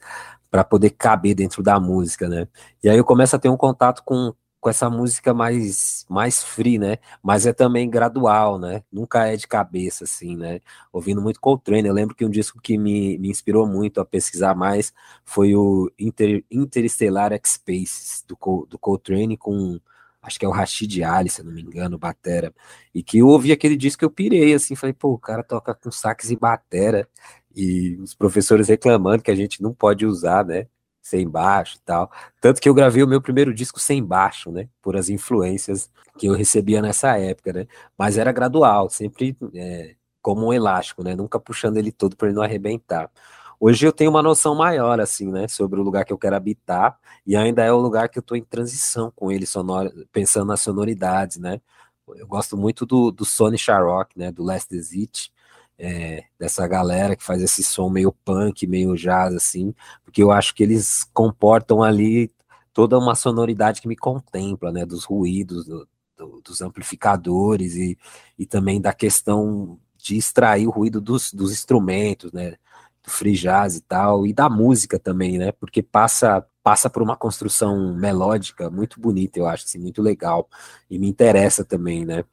[0.51, 2.49] para poder caber dentro da música, né?
[2.83, 4.33] E aí eu começo a ter um contato com,
[4.67, 6.99] com essa música mais mais free, né?
[7.23, 8.83] Mas é também gradual, né?
[8.91, 10.61] Nunca é de cabeça, assim, né?
[10.93, 14.57] Ouvindo muito Coltrane, eu lembro que um disco que me, me inspirou muito a pesquisar
[14.57, 14.93] mais
[15.25, 19.79] foi o Inter, Interstellar X-Spaces, do, do Coltrane com
[20.21, 22.53] acho que é o Rashid Ali, se não me engano, batera,
[22.93, 25.93] e que eu ouvi aquele disco eu pirei, assim, falei, pô, o cara toca com
[25.93, 27.09] sax e batera,
[27.55, 30.67] e os professores reclamando que a gente não pode usar, né,
[31.07, 32.11] sem baixo e tal.
[32.41, 34.69] Tanto que eu gravei o meu primeiro disco sem baixo, né?
[34.83, 35.89] Por as influências
[36.19, 37.67] que eu recebia nessa época, né?
[37.97, 41.15] Mas era gradual, sempre é, como um elástico, né?
[41.15, 43.09] Nunca puxando ele todo para ele não arrebentar.
[43.61, 46.99] Hoje eu tenho uma noção maior, assim, né, sobre o lugar que eu quero habitar,
[47.27, 50.61] e ainda é o lugar que eu estou em transição com ele, sonoro, pensando nas
[50.61, 51.59] sonoridades, né.
[52.17, 55.33] Eu gosto muito do, do Sony Sharrock, né, do Last Exit,
[55.79, 59.75] é, dessa galera que faz esse som meio punk, meio jazz, assim,
[60.05, 62.33] porque eu acho que eles comportam ali
[62.73, 67.99] toda uma sonoridade que me contempla, né, dos ruídos, do, do, dos amplificadores e,
[68.39, 72.57] e também da questão de extrair o ruído dos, dos instrumentos, né,
[73.03, 77.17] do free jazz e tal, e da música também, né, porque passa passa por uma
[77.17, 80.49] construção melódica muito bonita, eu acho, assim, muito legal,
[80.91, 82.25] e me interessa também, né,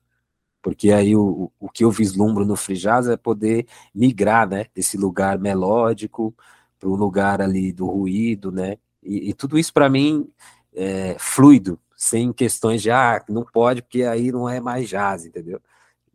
[0.64, 4.98] porque aí o, o que eu vislumbro no free jazz é poder migrar, né, desse
[4.98, 6.34] lugar melódico
[6.80, 10.28] para o lugar ali do ruído, né, e, e tudo isso para mim
[10.74, 15.62] é fluido, sem questões de, ah, não pode porque aí não é mais jazz, entendeu?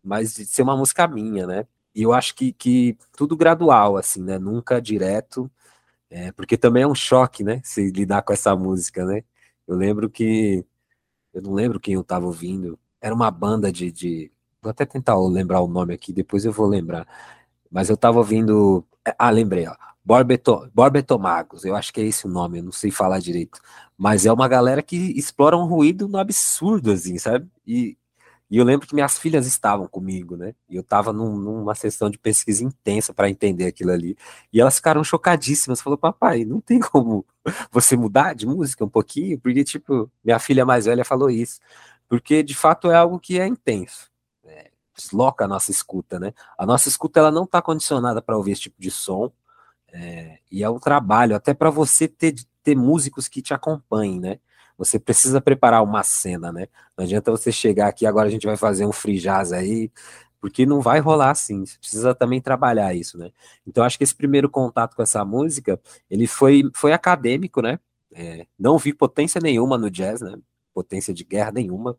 [0.02, 4.22] Mas de ser uma música minha, né, e eu acho que, que tudo gradual, assim,
[4.22, 5.50] né, nunca direto,
[6.10, 9.24] é, porque também é um choque, né, se lidar com essa música, né,
[9.66, 10.64] eu lembro que,
[11.34, 14.32] eu não lembro quem eu estava ouvindo, era uma banda de, de
[14.62, 17.06] Vou até tentar lembrar o nome aqui, depois eu vou lembrar.
[17.70, 18.84] Mas eu tava ouvindo.
[19.06, 19.76] É, ah, lembrei, ó.
[20.04, 23.60] Borbeto, Borbetomagos, eu acho que é esse o nome, eu não sei falar direito.
[23.96, 27.48] Mas é uma galera que explora um ruído no absurdo, assim, sabe?
[27.66, 27.96] E,
[28.50, 30.54] E eu lembro que minhas filhas estavam comigo, né?
[30.68, 34.16] E eu estava num, numa sessão de pesquisa intensa para entender aquilo ali.
[34.52, 35.80] E elas ficaram chocadíssimas.
[35.82, 37.26] Falou, papai, não tem como
[37.72, 39.38] você mudar de música um pouquinho?
[39.40, 41.60] Porque, tipo, minha filha mais velha falou isso.
[42.08, 44.10] Porque, de fato, é algo que é intenso.
[44.98, 46.34] Desloca a nossa escuta, né?
[46.58, 49.30] A nossa escuta, ela não está condicionada para ouvir esse tipo de som.
[49.92, 54.38] É, e é um trabalho, até para você ter, ter músicos que te acompanhem, né?
[54.76, 56.68] Você precisa preparar uma cena, né?
[56.96, 59.90] Não adianta você chegar aqui, agora a gente vai fazer um free jazz aí,
[60.40, 61.64] porque não vai rolar assim.
[61.64, 63.30] Você precisa também trabalhar isso, né?
[63.66, 65.80] Então acho que esse primeiro contato com essa música,
[66.10, 67.78] ele foi, foi acadêmico, né?
[68.12, 70.38] É, não vi potência nenhuma no jazz, né?
[70.74, 71.96] Potência de guerra nenhuma,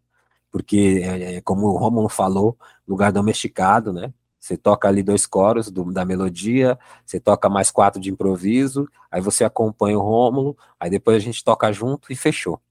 [0.52, 4.14] porque é, é como o Romulo falou, lugar domesticado, né?
[4.40, 9.22] Você toca ali dois coros do, da melodia, você toca mais quatro de improviso, aí
[9.22, 12.62] você acompanha o Rômulo, aí depois a gente toca junto e fechou.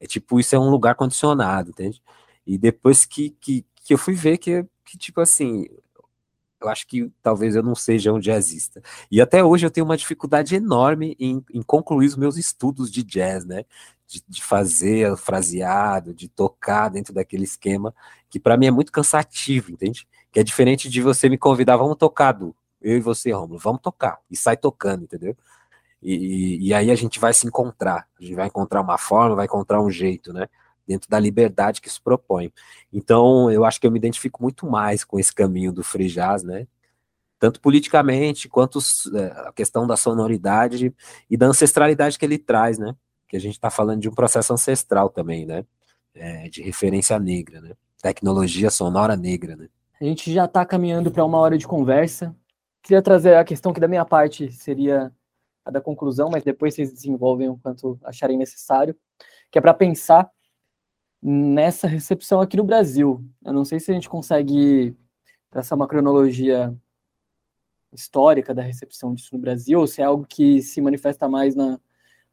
[0.00, 2.02] É tipo, isso é um lugar condicionado, entende?
[2.46, 5.66] E depois que, que, que eu fui ver que, que, tipo assim,
[6.60, 8.82] eu acho que talvez eu não seja um jazzista.
[9.10, 13.02] E até hoje eu tenho uma dificuldade enorme em, em concluir os meus estudos de
[13.02, 13.64] jazz, né?
[14.10, 17.94] De, de fazer fraseado, de tocar dentro daquele esquema,
[18.28, 20.04] que para mim é muito cansativo, entende?
[20.32, 22.52] Que é diferente de você me convidar, vamos tocar, Du,
[22.82, 25.36] eu e você, Romulo, vamos tocar, e sai tocando, entendeu?
[26.02, 29.44] E, e, aí a gente vai se encontrar, a gente vai encontrar uma forma, vai
[29.44, 30.48] encontrar um jeito, né?
[30.86, 32.52] Dentro da liberdade que se propõe.
[32.92, 36.42] Então, eu acho que eu me identifico muito mais com esse caminho do free jazz,
[36.42, 36.66] né?
[37.38, 38.78] Tanto politicamente, quanto
[39.14, 40.94] é, a questão da sonoridade
[41.28, 42.96] e da ancestralidade que ele traz, né?
[43.30, 45.64] Que a gente está falando de um processo ancestral também, né?
[46.12, 47.74] É, de referência negra, né?
[48.02, 49.68] Tecnologia sonora negra, né?
[50.00, 52.34] A gente já está caminhando para uma hora de conversa.
[52.82, 55.12] Queria trazer a questão que da minha parte seria
[55.64, 58.96] a da conclusão, mas depois vocês desenvolvem o quanto acharem necessário,
[59.48, 60.28] que é para pensar
[61.22, 63.24] nessa recepção aqui no Brasil.
[63.44, 64.96] Eu não sei se a gente consegue
[65.50, 66.74] traçar uma cronologia
[67.92, 71.78] histórica da recepção disso no Brasil, ou se é algo que se manifesta mais na,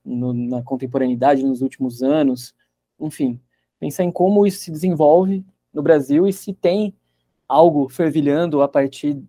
[0.08, 2.56] no, na contemporaneidade nos últimos anos.
[3.00, 3.40] Enfim,
[3.80, 6.96] pensar em como isso se desenvolve no Brasil e se tem
[7.48, 9.22] algo fervilhando a partir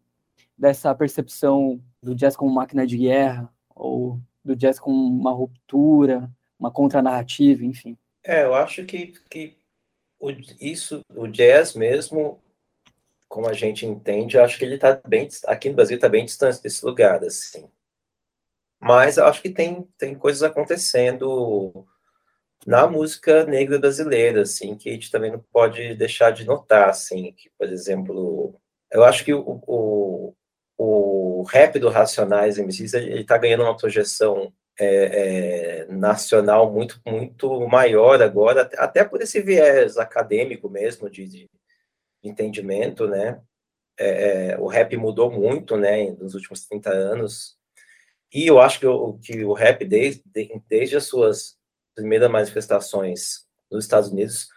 [0.57, 6.71] dessa percepção do jazz como máquina de guerra, ou do jazz com uma ruptura, uma
[6.71, 7.97] contranarrativa, enfim.
[8.25, 9.57] É, eu acho que, que
[10.19, 12.41] o, isso, o jazz mesmo,
[13.29, 16.25] como a gente entende, eu acho que ele está bem, aqui no Brasil está bem
[16.25, 17.69] distante desse lugar, assim.
[18.81, 21.87] Mas acho que tem, tem coisas acontecendo
[22.67, 27.33] na música negra brasileira, assim, que a gente também não pode deixar de notar, assim,
[27.33, 28.61] que, por exemplo,
[28.91, 30.35] eu acho que o, o,
[30.77, 37.67] o rap do Racionais MCs ele está ganhando uma projeção é, é, nacional muito muito
[37.69, 41.51] maior agora, até por esse viés acadêmico mesmo de, de
[42.23, 43.41] entendimento, né?
[43.99, 47.58] É, é o rap mudou muito, né, nos últimos 30 anos.
[48.33, 50.23] E eu acho que o, que o rap, desde,
[50.69, 51.57] desde as suas
[51.95, 54.49] primeiras manifestações nos Estados Unidos,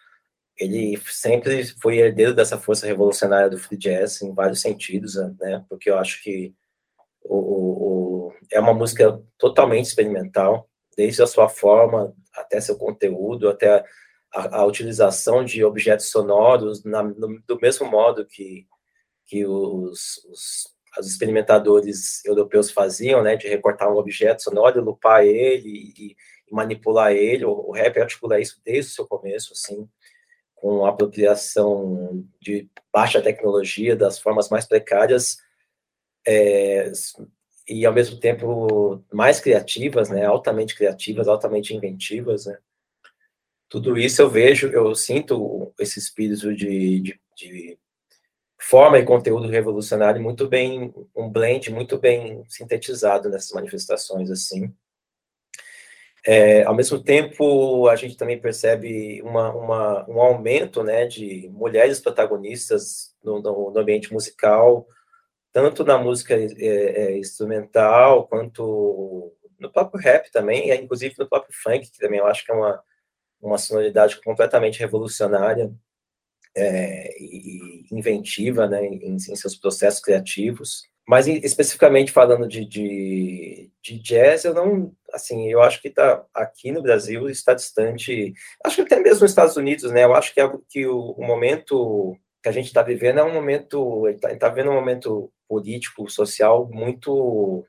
[0.58, 5.66] ele sempre foi herdeiro dessa força revolucionária do free jazz em vários sentidos, né?
[5.70, 6.54] Porque eu acho que
[7.24, 13.84] o, o, é uma música totalmente experimental, desde a sua forma até seu conteúdo, até
[14.34, 18.68] a, a utilização de objetos sonoros na, no, do mesmo modo que
[19.32, 20.68] que os, os,
[21.00, 23.36] os, experimentadores europeus faziam, né?
[23.36, 26.16] De recortar um objeto sonoro, lupar ele e,
[26.50, 27.46] e manipular ele.
[27.46, 29.88] O, o rap articula isso desde o seu começo, assim
[30.62, 35.40] com apropriação de baixa tecnologia, das formas mais precárias,
[36.26, 36.92] é,
[37.68, 42.60] e ao mesmo tempo mais criativas, né, altamente criativas, altamente inventivas, né.
[43.68, 47.80] Tudo isso eu vejo, eu sinto esse espírito de, de, de
[48.62, 54.72] forma e conteúdo revolucionário muito bem, um blend muito bem sintetizado nessas manifestações, assim.
[56.24, 62.00] É, ao mesmo tempo, a gente também percebe uma, uma, um aumento né, de mulheres
[62.00, 64.88] protagonistas no, no, no ambiente musical,
[65.52, 71.54] tanto na música é, é, instrumental, quanto no próprio rap também, e inclusive no próprio
[71.64, 72.84] funk, que também eu acho que é uma,
[73.42, 75.74] uma sonoridade completamente revolucionária
[76.56, 80.90] é, e inventiva né, em, em seus processos criativos.
[81.08, 86.72] Mas especificamente falando de, de, de, jazz, eu não, assim, eu acho que está aqui
[86.72, 88.34] no Brasil está distante,
[88.64, 90.06] acho que até mesmo nos Estados Unidos, né?
[90.06, 93.34] Eu acho que, é, que o, o momento que a gente está vivendo é um
[93.34, 97.66] momento, está tá vivendo um momento político, social muito,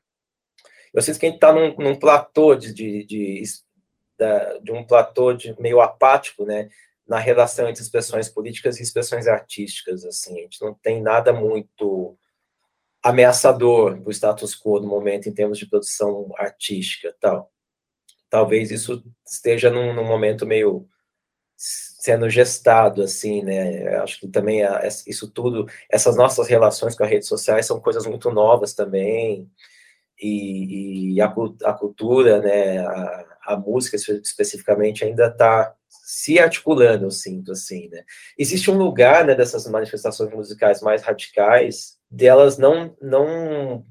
[0.94, 3.42] eu sinto que a gente está num, num platô de, de, de,
[4.62, 6.68] de um platô de meio apático, né?
[7.06, 12.16] Na relação entre expressões políticas e expressões artísticas, assim, a gente não tem nada muito
[13.02, 17.50] ameaçador para o status quo no momento em termos de produção artística, tal.
[18.30, 20.88] Talvez isso esteja num, num momento meio
[21.56, 23.96] sendo gestado, assim, né?
[23.98, 24.62] Acho que também
[25.06, 29.48] isso tudo, essas nossas relações com as redes sociais são coisas muito novas também,
[30.20, 37.10] e, e a, a, cultura, né, a, a música especificamente ainda está se articulando, eu
[37.10, 38.04] sinto, assim, né?
[38.38, 43.86] Existe um lugar, né, dessas manifestações musicais mais radicais, delas não, não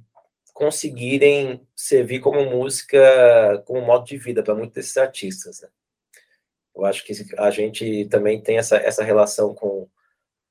[0.53, 5.69] conseguirem servir como música, como modo de vida para muitos desses artistas, né?
[6.75, 9.89] Eu acho que a gente também tem essa, essa relação com,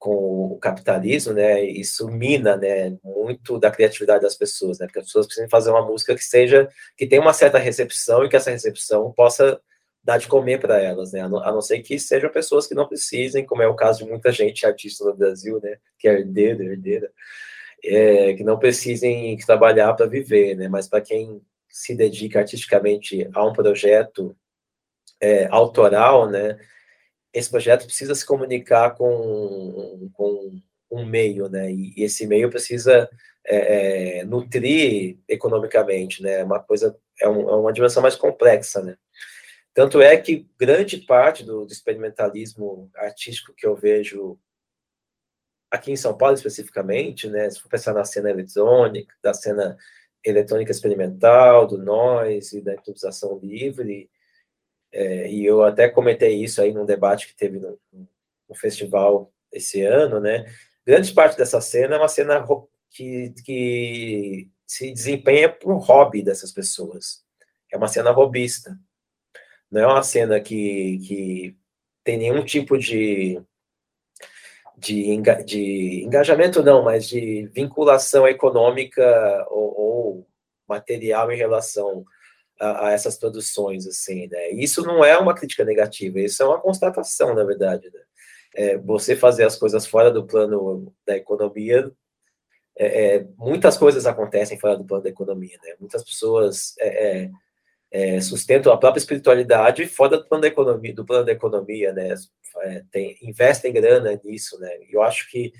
[0.00, 1.62] com o capitalismo, né?
[1.62, 4.86] Isso mina, né, muito da criatividade das pessoas, né?
[4.86, 8.28] Porque as pessoas precisam fazer uma música que seja que tenha uma certa recepção e
[8.30, 9.60] que essa recepção possa
[10.02, 11.20] dar de comer para elas, né?
[11.20, 14.02] A não, a não, ser que sejam pessoas que não precisem, como é o caso
[14.02, 15.76] de muita gente artista no Brasil, né?
[15.98, 17.12] Que é herdeira, herdeira,
[17.84, 20.66] é, que não precisem trabalhar para viver, né?
[20.66, 24.34] Mas para quem se dedica artisticamente a um projeto
[25.20, 26.58] é, autoral, né?
[27.32, 30.60] Esse projeto precisa se comunicar com, com
[30.90, 31.70] um meio, né?
[31.70, 33.08] E, e esse meio precisa
[33.46, 36.42] é, é, nutrir economicamente, né?
[36.44, 38.96] Uma coisa é, um, é, uma dimensão mais complexa, né?
[39.72, 44.38] Tanto é que grande parte do, do experimentalismo artístico que eu vejo
[45.70, 47.48] aqui em São Paulo especificamente, né?
[47.48, 49.76] Se for pensar na cena eletrônica, da cena
[50.24, 54.10] eletrônica experimental, do noise e da improvisação livre,
[54.92, 57.78] é, e eu até comentei isso aí num debate que teve no,
[58.48, 60.44] no, festival esse ano, né?
[60.84, 62.44] Grande parte dessa cena é uma cena
[62.90, 67.24] que, que se desempenha por hobby dessas pessoas.
[67.72, 68.76] É uma cena robista.
[69.70, 71.56] Não é uma cena que, que
[72.02, 73.40] tem nenhum tipo de,
[74.76, 80.28] de, enga, de engajamento, não, mas de vinculação econômica ou, ou
[80.68, 82.04] material em relação
[82.60, 84.50] a, a, essas produções, assim, né?
[84.50, 88.00] Isso não é uma crítica negativa, isso é uma constatação, na verdade, né?
[88.54, 91.90] É, você fazer as coisas fora do plano da economia,
[92.76, 95.74] é, é, muitas coisas acontecem fora do plano da economia, né?
[95.80, 97.30] Muitas pessoas é, é,
[97.90, 102.14] é, sustentam a própria espiritualidade fora do plano da economia, do plano da economia, né?
[102.90, 104.70] Tem, investem grana nisso, né?
[104.82, 105.52] E eu acho que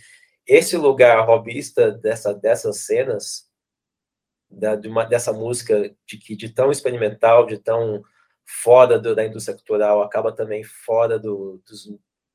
[0.47, 3.50] esse lugar robista dessa, dessas cenas
[4.51, 8.03] da, de uma, dessa música de que de tão experimental, de tão
[8.45, 11.89] fora do, da indústria cultural, acaba também fora do, dos,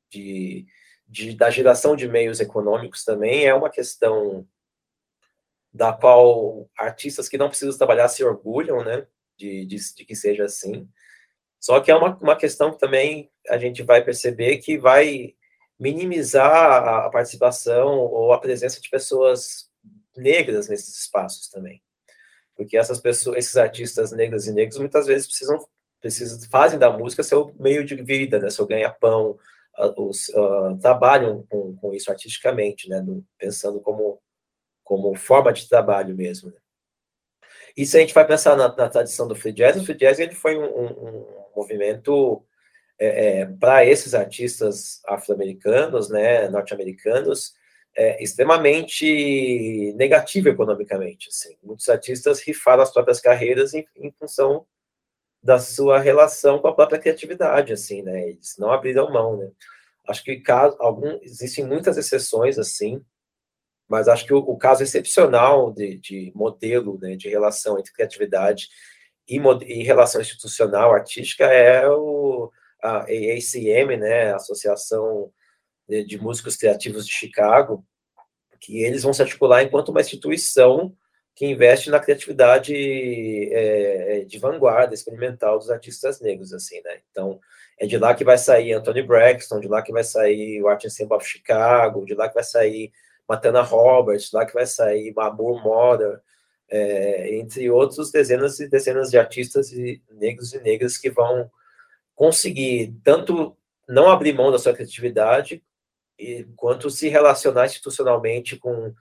[0.10, 0.66] de,
[1.08, 4.48] de, da geração de meios econômicos também, é uma questão
[5.74, 9.06] da qual artistas que não precisam trabalhar se orgulham, né,
[9.38, 10.88] de, de, de que seja assim.
[11.60, 15.36] Só que é uma, uma questão que também a gente vai perceber que vai
[15.78, 19.70] minimizar a participação ou a presença de pessoas
[20.16, 21.82] negras nesses espaços também
[22.56, 25.68] porque essas pessoas, esses artistas negros e negros muitas vezes precisam,
[26.02, 29.38] precisam fazem da música seu meio de vida, né, seu ganha-pão,
[29.78, 33.04] uh, trabalham com, com, isso artisticamente, né,
[33.38, 34.20] pensando como
[34.84, 36.52] como forma de trabalho mesmo.
[36.52, 36.58] Né.
[37.76, 40.20] E se a gente vai pensar na, na, tradição do free jazz, o free jazz
[40.20, 41.26] ele foi um, um, um
[41.56, 42.46] movimento
[43.00, 47.54] é, é, para esses artistas afro-americanos, né, norte-americanos,
[47.96, 51.30] é, extremamente negativo economicamente.
[51.30, 51.56] Assim.
[51.64, 54.66] Muitos artistas rifaram as próprias carreiras em, em, função
[55.42, 58.30] da sua relação com a própria criatividade, assim, né?
[58.30, 59.52] Eles não abriram mão, né?
[60.08, 63.04] Acho que caso, algum, existem muitas exceções, assim,
[63.88, 68.70] mas acho que o, o caso excepcional de, de, modelo, né, de relação entre criatividade
[69.28, 75.32] e, e relação institucional artística é o a ACM, né, Associação
[75.88, 77.86] de músicos criativos de Chicago,
[78.60, 80.96] que eles vão se articular enquanto uma instituição
[81.36, 82.74] que investe na criatividade
[83.52, 87.00] é, de vanguarda, experimental dos artistas negros, assim, né?
[87.12, 87.40] Então,
[87.78, 90.84] é de lá que vai sair Anthony Braxton, de lá que vai sair o Art
[90.86, 92.92] Ensemble of Chicago, de lá que vai sair
[93.28, 96.24] Matana Roberts, de lá que vai sair Mabur Moda,
[96.70, 101.52] é, entre outros dezenas e dezenas de artistas e negros e negras que vão
[102.16, 103.58] conseguir tanto
[103.88, 105.62] não abrir mão da sua criatividade,
[106.56, 108.94] quanto se relacionar institucionalmente com,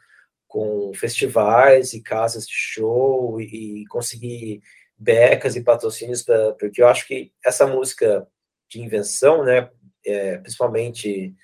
[0.46, 4.60] com festivais e casas de show e, e conseguir
[4.96, 8.26] becas e patrocínios para porque eu acho que essa música
[8.68, 9.70] de invenção, né,
[10.04, 11.34] é, principalmente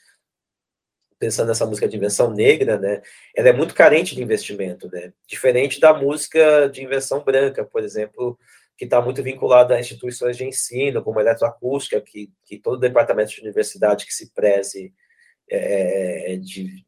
[1.18, 3.02] pensando nessa música de invenção negra, né,
[3.36, 8.38] ela é muito carente de investimento, né, diferente da música de invenção branca, por exemplo,
[8.76, 13.32] que está muito vinculado a instituições de ensino, como a eletroacústica, que, que todo departamento
[13.32, 14.94] de universidade que se preze
[15.50, 16.84] é, de,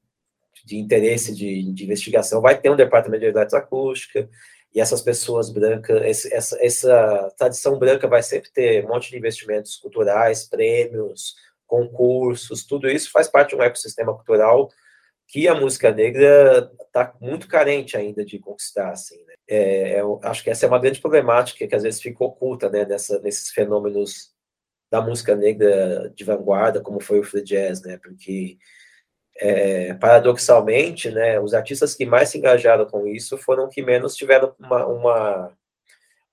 [0.65, 4.29] de interesse de, de, investigação vai ter um departamento de eletroacústica,
[4.75, 9.19] e essas pessoas brancas, esse, essa, essa tradição branca vai sempre ter um monte de
[9.19, 11.35] investimentos culturais, prêmios,
[11.67, 14.71] concursos, tudo isso faz parte de um ecossistema cultural
[15.27, 19.33] que a música negra está muito carente ainda de conquistar, assim, né?
[19.49, 22.85] é, eu acho que essa é uma grande problemática que às vezes fica oculta, né,
[22.85, 24.32] nessa, nesses fenômenos
[24.93, 28.59] da música negra de vanguarda, como foi o free jazz, né, porque
[29.41, 34.55] é, paradoxalmente, né, os artistas que mais se engajaram com isso foram que menos tiveram
[34.61, 35.53] uma, uma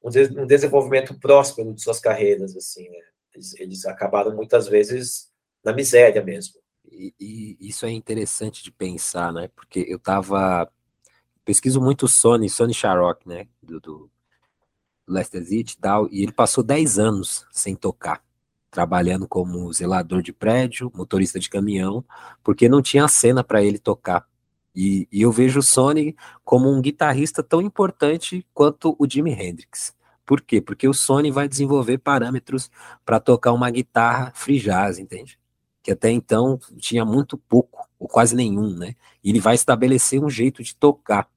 [0.04, 3.00] um, de, um, desenvolvimento próspero de suas carreiras, assim, né?
[3.34, 5.32] eles, eles acabaram muitas vezes
[5.64, 6.56] na miséria mesmo.
[6.92, 9.50] E, e, isso é interessante de pensar, né?
[9.56, 10.70] Porque eu tava
[11.46, 13.48] pesquiso muito o Sony, Sony Sharrock, né?
[13.64, 14.12] Do, do
[15.08, 18.22] Lester Zitt e tal, e ele passou 10 anos sem tocar,
[18.72, 22.04] trabalhando como zelador de prédio, motorista de caminhão,
[22.44, 24.28] porque não tinha cena para ele tocar.
[24.76, 26.16] E, e, eu vejo o Sony
[26.46, 29.94] como um guitarrista tão importante quanto o Jimi Hendrix.
[30.26, 30.62] Por quê?
[30.62, 32.70] Porque o Sony vai desenvolver parâmetros
[33.04, 35.40] para tocar uma guitarra free jazz, entende?
[35.82, 38.96] que até então tinha muito pouco, ou quase nenhum, né?
[39.24, 41.28] E ele vai estabelecer um jeito de tocar.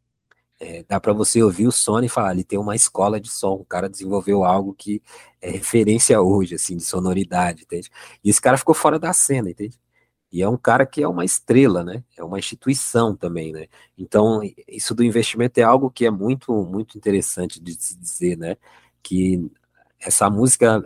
[0.64, 3.54] É, dá para você ouvir o Sony e falar, ele tem uma escola de som,
[3.54, 5.02] o cara desenvolveu algo que
[5.40, 7.90] é referência hoje, assim, de sonoridade, entende?
[8.22, 9.76] E esse cara ficou fora da cena, entende?
[10.30, 12.04] E é um cara que é uma estrela, né?
[12.16, 13.66] É uma instituição também, né?
[13.98, 18.56] Então, isso do investimento é algo que é muito, muito interessante de se dizer, né?
[19.02, 19.50] Que
[20.00, 20.80] essa música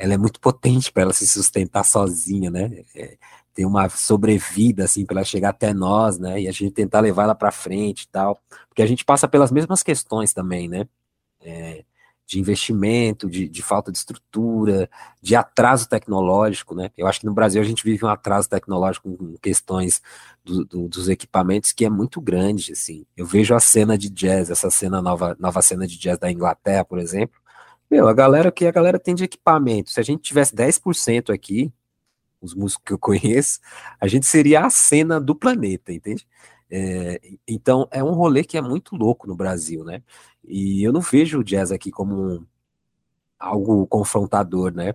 [0.00, 2.82] ela é muito potente para ela se sustentar sozinha, né?
[2.96, 3.18] É,
[3.60, 6.40] tem uma sobrevida assim para chegar até nós, né?
[6.40, 8.40] E a gente tentar levar ela para frente e tal,
[8.70, 10.88] porque a gente passa pelas mesmas questões também, né?
[11.42, 11.84] É,
[12.26, 14.88] de investimento, de, de, falta de estrutura,
[15.20, 16.90] de atraso tecnológico, né?
[16.96, 20.00] Eu acho que no Brasil a gente vive um atraso tecnológico com questões
[20.42, 23.04] do, do, dos equipamentos que é muito grande, assim.
[23.14, 26.82] Eu vejo a cena de jazz, essa cena nova, nova cena de jazz da Inglaterra,
[26.82, 27.38] por exemplo,
[27.90, 31.70] meu, a galera que a galera tem de equipamento, se a gente tivesse 10% aqui,
[32.40, 33.60] os músicos que eu conheço,
[34.00, 36.26] a gente seria a cena do planeta, entende?
[36.70, 40.02] É, então é um rolê que é muito louco no Brasil, né?
[40.44, 42.46] E eu não vejo o jazz aqui como um,
[43.38, 44.94] algo confrontador, né?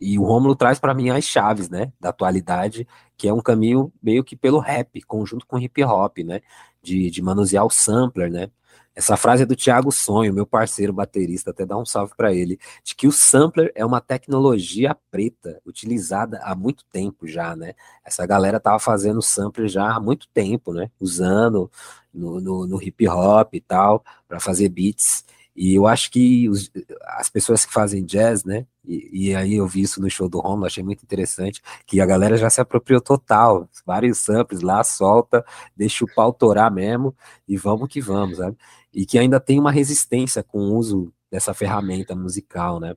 [0.00, 2.86] E o Romulo traz para mim as chaves, né, da atualidade,
[3.16, 6.40] que é um caminho meio que pelo rap, conjunto com hip hop, né?
[6.82, 8.50] De, de manusear o sampler, né?
[8.96, 12.58] Essa frase é do Thiago Sonho, meu parceiro baterista, até dá um salve para ele,
[12.82, 17.74] de que o sampler é uma tecnologia preta, utilizada há muito tempo já, né?
[18.02, 20.90] Essa galera tava fazendo sampler já há muito tempo, né?
[20.98, 21.70] Usando
[22.12, 25.26] no, no, no hip hop e tal, para fazer beats.
[25.56, 26.70] E eu acho que os,
[27.16, 28.66] as pessoas que fazem jazz, né?
[28.84, 32.06] E, e, aí eu vi isso no show do Romulo, achei muito interessante, que a
[32.06, 33.68] galera já se apropriou total.
[33.84, 35.44] Vários samples lá, solta,
[35.74, 37.16] deixa o pau torar mesmo,
[37.48, 38.56] e vamos que vamos, sabe?
[38.92, 42.94] E que ainda tem uma resistência com o uso dessa ferramenta musical, né?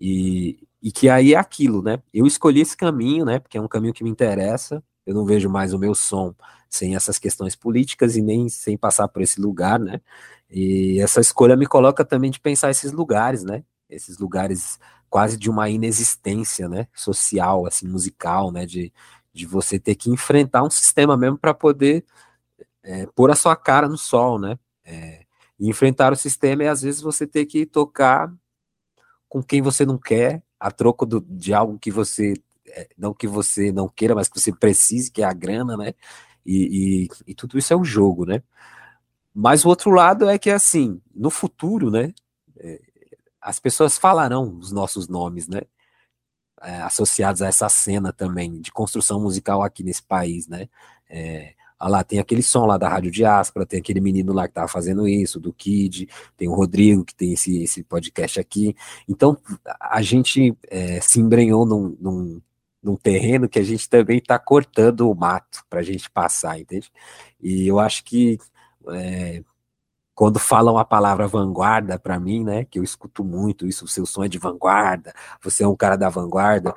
[0.00, 2.02] E, e que aí é aquilo, né?
[2.12, 3.38] Eu escolhi esse caminho, né?
[3.38, 4.82] Porque é um caminho que me interessa.
[5.06, 6.34] Eu não vejo mais o meu som
[6.68, 10.00] sem essas questões políticas e nem sem passar por esse lugar, né?
[10.50, 13.64] E essa escolha me coloca também de pensar esses lugares, né?
[13.88, 14.78] Esses lugares
[15.08, 16.88] quase de uma inexistência, né?
[16.94, 18.66] Social, assim, musical, né?
[18.66, 18.92] De,
[19.32, 22.04] de você ter que enfrentar um sistema mesmo para poder
[22.82, 24.58] é, pôr a sua cara no sol, né?
[24.84, 25.24] É,
[25.58, 28.32] e enfrentar o sistema é às vezes você ter que tocar
[29.28, 32.34] com quem você não quer, a troco do, de algo que você
[32.66, 35.94] é, não que você não queira, mas que você precise, que é a grana, né?
[36.44, 38.42] E, e, e tudo isso é um jogo, né?
[39.34, 42.12] Mas o outro lado é que, assim, no futuro, né,
[42.58, 42.80] é,
[43.40, 45.62] as pessoas falarão os nossos nomes, né,
[46.62, 50.68] é, associados a essa cena também de construção musical aqui nesse país, né.
[51.10, 54.68] É, lá, tem aquele som lá da Rádio Diáspora, tem aquele menino lá que tava
[54.68, 58.74] fazendo isso, do Kid, tem o Rodrigo que tem esse, esse podcast aqui.
[59.08, 59.36] Então,
[59.80, 62.40] a gente é, se embrenhou num, num,
[62.82, 66.90] num terreno que a gente também está cortando o mato para a gente passar, entende?
[67.40, 68.38] E eu acho que
[68.90, 69.42] é,
[70.14, 74.06] quando falam a palavra vanguarda para mim, né, que eu escuto muito isso, o seu
[74.06, 75.12] som é de vanguarda,
[75.42, 76.74] você é um cara da vanguarda,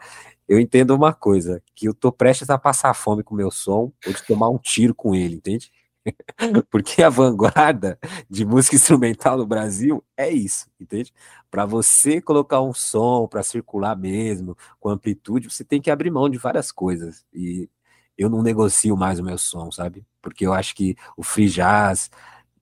[0.47, 3.91] eu entendo uma coisa, que eu tô prestes a passar fome com o meu som
[4.05, 5.71] ou de tomar um tiro com ele, entende?
[6.71, 11.13] Porque a vanguarda de música instrumental no Brasil é isso, entende?
[11.51, 16.29] Para você colocar um som para circular mesmo, com amplitude, você tem que abrir mão
[16.29, 17.25] de várias coisas.
[17.33, 17.69] E
[18.17, 20.05] eu não negocio mais o meu som, sabe?
[20.21, 22.09] Porque eu acho que o free jazz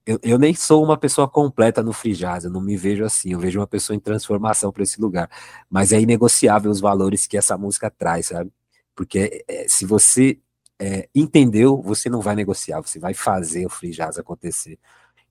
[0.06, 3.32] eu, eu, nem sou uma pessoa completa no free jazz, eu não me vejo assim,
[3.32, 5.28] eu vejo uma pessoa em transformação para esse lugar.
[5.68, 8.52] Mas é inegociável os valores que essa música traz, sabe?
[8.94, 10.38] Porque é, se você
[10.78, 14.78] é, entendeu, você não vai negociar, você vai fazer o free jazz acontecer.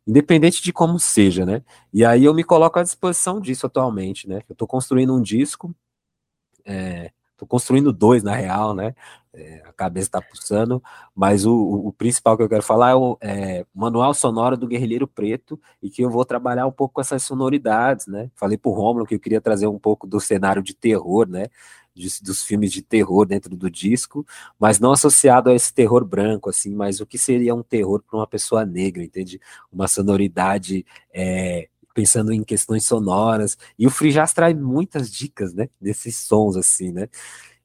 [0.05, 1.63] Independente de como seja, né?
[1.93, 4.41] E aí eu me coloco à disposição disso atualmente, né?
[4.49, 5.73] Eu estou construindo um disco,
[6.65, 7.11] é,
[7.47, 8.93] construindo dois, na real, né?
[9.35, 10.81] É, a cabeça está pulsando,
[11.13, 15.07] mas o, o, principal que eu quero falar é o é, manual sonoro do Guerrilheiro
[15.07, 18.31] Preto, e que eu vou trabalhar um pouco com essas sonoridades, né?
[18.35, 21.47] Falei para o Romulo que eu queria trazer um pouco do cenário de terror, né?
[21.93, 24.25] De, dos filmes de terror dentro do disco,
[24.59, 28.19] mas não associado a esse terror branco, assim, mas o que seria um terror para
[28.19, 29.39] uma pessoa negra, entende?
[29.71, 35.69] Uma sonoridade é, pensando em questões sonoras, e o Free Jazz traz muitas dicas, né,
[35.79, 37.07] desses sons, assim, né,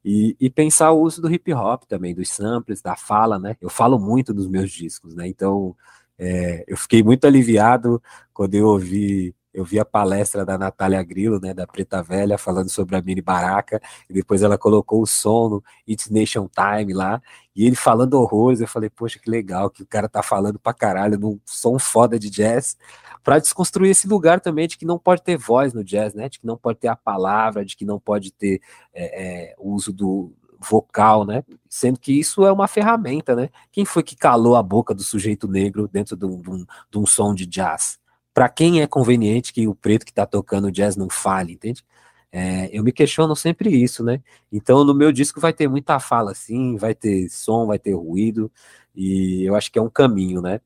[0.04, 3.56] e, e, pensar o uso do hip hop também, dos samples, da fala, né?
[3.60, 5.28] Eu falo muito nos meus discos, né?
[5.28, 5.76] Então,
[6.18, 8.02] é, eu fiquei muito aliviado
[8.32, 12.68] quando eu ouvi eu vi a palestra da Natália Grillo, né, da Preta Velha, falando
[12.68, 17.20] sobre a Mini Baraca, e depois ela colocou o som no It's Nation Time lá,
[17.54, 20.72] e ele falando horrores, eu falei, poxa, que legal que o cara tá falando pra
[20.72, 22.76] caralho num som foda de jazz,
[23.22, 26.38] para desconstruir esse lugar também de que não pode ter voz no jazz, né, de
[26.38, 28.60] que não pode ter a palavra, de que não pode ter
[28.94, 33.84] é, é, o uso do vocal, né, sendo que isso é uma ferramenta, né, quem
[33.84, 37.06] foi que calou a boca do sujeito negro dentro de um, de um, de um
[37.06, 38.00] som de jazz?
[38.32, 41.84] para quem é conveniente que o preto que está tocando jazz não fale, entende?
[42.32, 44.22] É, eu me questiono sempre isso, né?
[44.52, 48.50] Então, no meu disco vai ter muita fala, assim, vai ter som, vai ter ruído,
[48.94, 50.60] e eu acho que é um caminho, né?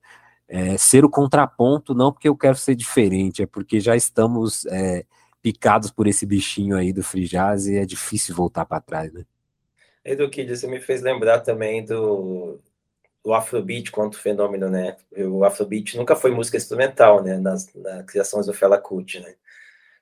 [0.46, 5.04] É, ser o contraponto, não porque eu quero ser diferente, é porque já estamos é,
[5.42, 9.24] picados por esse bichinho aí do free jazz e é difícil voltar para trás, né?
[10.04, 12.60] Edu Kid, você me fez lembrar também do,
[13.24, 14.96] o Afrobeat quanto fenômeno, né?
[15.16, 17.38] O Afrobeat nunca foi música instrumental, né?
[17.38, 19.34] Nas, nas criações do Fela Kuti, né?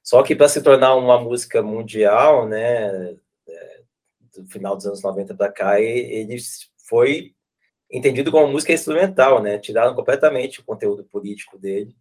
[0.03, 3.17] Só que para se tornar uma música mundial, né?
[3.47, 3.81] É,
[4.37, 6.37] do final dos anos 90 para cá, ele
[6.89, 7.33] foi
[7.93, 9.59] entendido como música instrumental, né?
[9.59, 11.95] Tiraram completamente o conteúdo político dele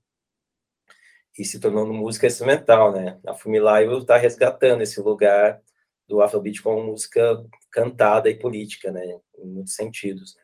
[1.37, 3.19] e se tornou música instrumental, né?
[3.27, 5.61] A Fumilayo está resgatando esse lugar
[6.07, 9.19] do Afrobeat como música cantada e política, né?
[9.37, 10.35] Em muitos sentidos.
[10.35, 10.41] Né?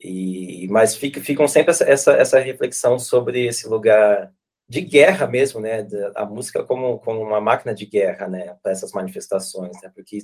[0.00, 4.32] E, mas fica, ficam sempre essa, essa, essa, reflexão sobre esse lugar
[4.68, 5.86] de guerra mesmo, né?
[6.16, 8.56] A música como, como uma máquina de guerra, né?
[8.62, 9.90] Para essas manifestações, né?
[9.94, 10.18] Porque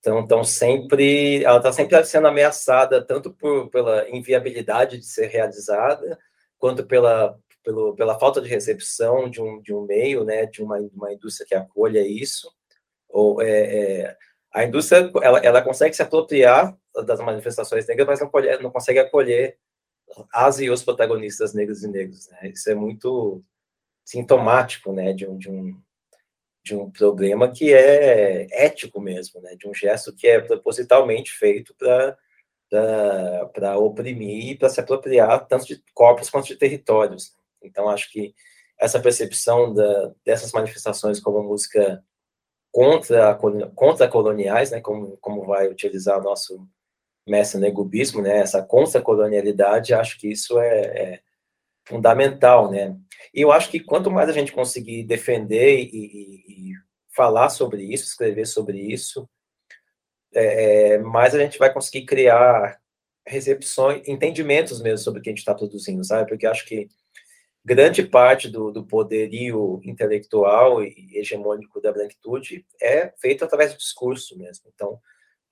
[0.00, 6.18] estão tão sempre, ela está sempre sendo ameaçada tanto por, pela inviabilidade de ser realizada,
[6.58, 10.46] quanto pela, pelo, pela falta de recepção de um, de um meio, né?
[10.46, 12.50] De uma, uma indústria que acolha isso.
[13.08, 14.16] Ou é, é
[14.52, 18.30] a indústria ela, ela consegue se apropriar das manifestações negras, mas não,
[18.62, 19.56] não consegue acolher
[20.32, 22.28] as e os protagonistas negros e negros.
[22.30, 22.50] Né?
[22.50, 23.42] Isso é muito
[24.04, 25.80] sintomático né, de, um, de, um,
[26.62, 29.54] de um problema que é ético mesmo, né?
[29.56, 35.82] de um gesto que é propositalmente feito para oprimir e para se apropriar tanto de
[35.94, 37.34] corpos quanto de territórios.
[37.62, 38.34] Então, acho que
[38.78, 42.02] essa percepção da, dessas manifestações como música
[42.72, 43.38] contra,
[43.74, 46.66] contra coloniais, né, como, como vai utilizar o nosso
[47.26, 51.20] mestre negubismo, né, essa contra-colonialidade, acho que isso é, é,
[51.84, 52.96] fundamental, né,
[53.32, 56.74] e eu acho que quanto mais a gente conseguir defender e, e, e
[57.14, 59.28] falar sobre isso, escrever sobre isso,
[60.34, 62.78] é, é mais a gente vai conseguir criar
[63.26, 66.88] recepções, entendimentos mesmo sobre o que a gente está produzindo, sabe, porque acho que
[67.64, 74.36] grande parte do, do poderio intelectual e hegemônico da branquitude é feito através do discurso
[74.36, 74.64] mesmo.
[74.74, 74.98] Então,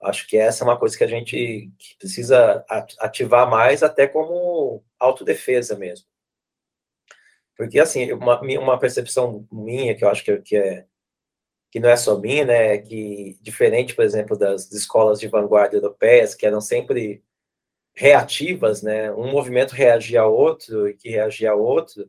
[0.03, 2.65] acho que essa é uma coisa que a gente precisa
[2.99, 6.07] ativar mais, até como autodefesa mesmo.
[7.59, 10.87] Porque, assim, uma, uma percepção minha, que eu acho que, que, é,
[11.73, 15.77] que não é só minha, né, é que, diferente, por exemplo, das escolas de vanguarda
[15.77, 17.21] europeias, que eram sempre
[17.97, 19.11] reativas, né?
[19.13, 22.09] Um movimento reagia a outro e que reagia a outro.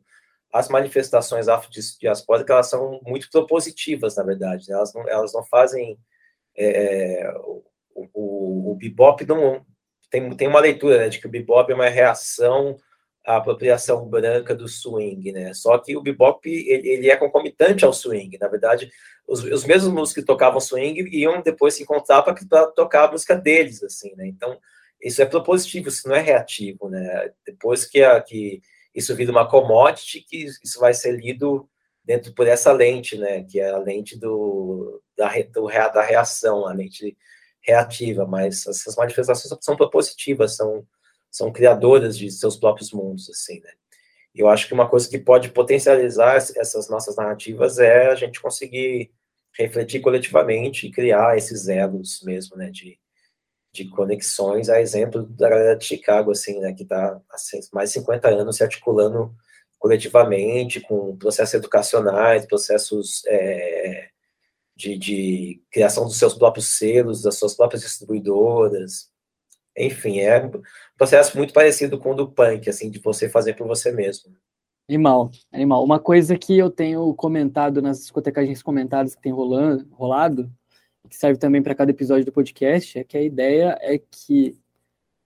[0.52, 4.68] As manifestações afrodiaspóricas elas são muito propositivas, na verdade.
[4.68, 4.76] Né?
[4.76, 5.98] Elas não, elas não fazem
[6.56, 7.64] é, é, o,
[8.14, 9.66] o, o bebop não
[10.10, 12.76] tem, tem uma leitura né, de que o bebop é uma reação
[13.24, 15.52] à apropriação branca do swing, né?
[15.54, 18.38] Só que o bebop ele, ele é concomitante ao swing.
[18.38, 18.90] Na verdade,
[19.26, 22.34] os, os mesmos músicos que tocavam swing iam depois se encontrar para
[22.68, 24.26] tocar a música deles, assim, né?
[24.26, 24.58] Então
[25.02, 27.30] isso é propositivo, isso não é reativo, né?
[27.46, 28.60] Depois que, a, que
[28.94, 31.68] isso vira uma commodity, que isso vai ser lido
[32.04, 33.44] dentro por essa lente, né?
[33.44, 37.16] Que é a lente do, da, do, da reação, a lente
[37.62, 40.84] reativa, mas essas manifestações são propositivas, são,
[41.30, 43.70] são criadoras de seus próprios mundos, assim, né?
[44.34, 49.10] eu acho que uma coisa que pode potencializar essas nossas narrativas é a gente conseguir
[49.58, 52.98] refletir coletivamente e criar esses elos mesmo, né, de,
[53.72, 57.36] de conexões, a exemplo da galera de Chicago, assim, né, que está há
[57.72, 59.34] mais de 50 anos se articulando
[59.78, 64.10] coletivamente, com processos educacionais, processos é,
[64.76, 69.09] de, de, criação dos seus próprios selos, das suas próprias distribuidoras.
[69.76, 70.62] Enfim, é um
[70.96, 74.34] processo muito parecido com o do punk, assim, de você fazer por você mesmo.
[74.88, 75.84] Animal, animal.
[75.84, 80.50] Uma coisa que eu tenho comentado nas discotecagens comentadas que tem rolando, rolado,
[81.08, 84.56] que serve também para cada episódio do podcast, é que a ideia é que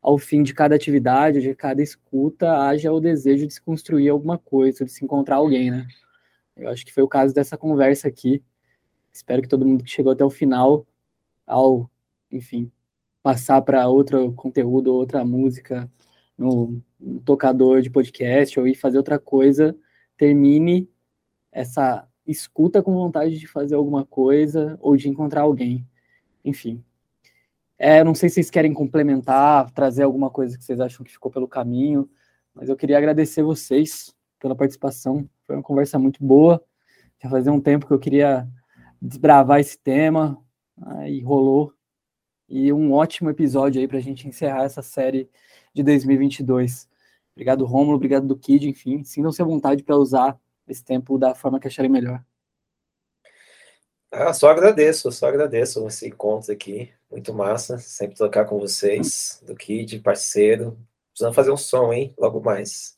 [0.04, 4.36] ao fim de cada atividade, de cada escuta, haja o desejo de se construir alguma
[4.36, 5.88] coisa, de se encontrar alguém, né?
[6.54, 8.42] Eu acho que foi o caso dessa conversa aqui.
[9.10, 10.86] Espero que todo mundo que chegou até o final,
[11.46, 11.90] ao,
[12.30, 12.70] enfim,
[13.24, 15.90] passar para outro conteúdo, outra música
[16.36, 16.82] no,
[17.24, 19.74] tocador de podcast ou ir fazer outra coisa,
[20.14, 20.90] termine
[21.51, 25.88] essa escuta com vontade de fazer alguma coisa ou de encontrar alguém.
[26.44, 26.84] Enfim,
[27.78, 31.32] é, não sei se vocês querem complementar, trazer alguma coisa que vocês acham que ficou
[31.32, 32.06] pelo caminho,
[32.55, 35.26] mas eu queria agradecer vocês pela participação.
[35.46, 36.62] Foi uma conversa muito boa.
[37.22, 38.46] Já fazia um tempo que eu queria
[39.01, 40.38] desbravar esse tema,
[40.82, 41.72] aí rolou.
[42.48, 45.28] E um ótimo episódio aí para a gente encerrar essa série
[45.72, 46.88] de 2022.
[47.34, 50.38] Obrigado, Rômulo, obrigado do Kid, enfim, sintam-se à vontade para usar
[50.68, 52.24] esse tempo da forma que acharem melhor.
[54.10, 56.92] Ah, só agradeço, só agradeço esse encontro aqui.
[57.10, 60.78] Muito massa, sempre tocar com vocês, do Kid, parceiro.
[61.10, 62.14] Precisando fazer um som, hein?
[62.16, 62.94] Logo mais.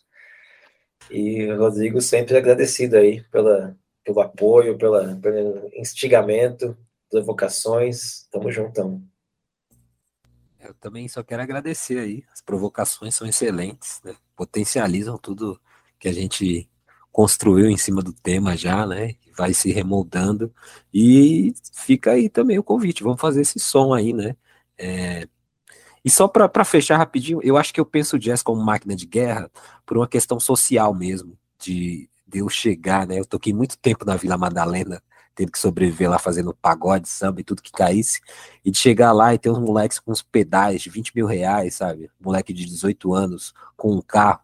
[1.10, 6.76] E Rodrigo, sempre agradecido aí pela, pelo apoio, pela, pelo instigamento,
[7.10, 8.26] provocações.
[8.30, 9.02] Tamo juntão.
[10.66, 12.24] Eu também só quero agradecer aí.
[12.32, 14.14] As provocações são excelentes, né?
[14.34, 15.60] Potencializam tudo
[15.98, 16.68] que a gente
[17.12, 19.14] construiu em cima do tema já, né?
[19.36, 20.52] Vai se remoldando.
[20.92, 23.02] E fica aí também o convite.
[23.02, 24.36] Vamos fazer esse som aí, né?
[24.76, 25.28] É...
[26.04, 29.06] E só para fechar rapidinho, eu acho que eu penso o jazz como máquina de
[29.06, 29.50] guerra
[29.84, 33.18] por uma questão social mesmo, de, de eu chegar, né?
[33.18, 35.02] Eu toquei muito tempo na Vila Madalena,
[35.36, 38.20] teve que sobreviver lá fazendo pagode, samba e tudo que caísse,
[38.64, 41.74] e de chegar lá e ter uns moleques com uns pedais de 20 mil reais,
[41.74, 42.10] sabe?
[42.18, 44.40] Moleque de 18 anos com um carro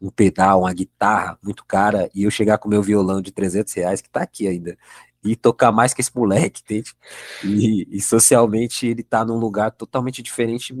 [0.00, 4.00] um pedal, uma guitarra muito cara, e eu chegar com meu violão de 300 reais,
[4.00, 4.78] que tá aqui ainda,
[5.24, 6.94] e tocar mais que esse moleque, entende?
[7.42, 10.72] E, e socialmente ele tá num lugar totalmente diferente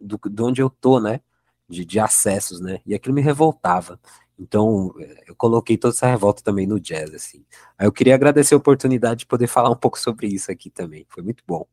[0.00, 1.20] do, de onde eu tô, né?
[1.68, 2.80] De, de acessos, né?
[2.86, 4.00] E aquilo me revoltava.
[4.38, 4.92] Então,
[5.26, 7.44] eu coloquei toda essa revolta também no jazz, assim.
[7.78, 11.06] Aí eu queria agradecer a oportunidade de poder falar um pouco sobre isso aqui também.
[11.08, 11.66] Foi muito bom.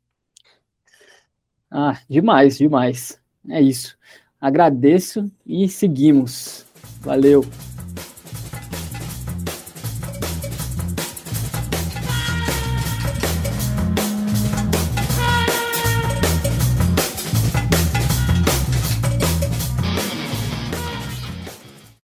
[1.72, 3.19] Ah, demais, demais.
[3.48, 3.98] É isso.
[4.40, 6.65] Agradeço e seguimos.
[7.02, 7.44] Valeu!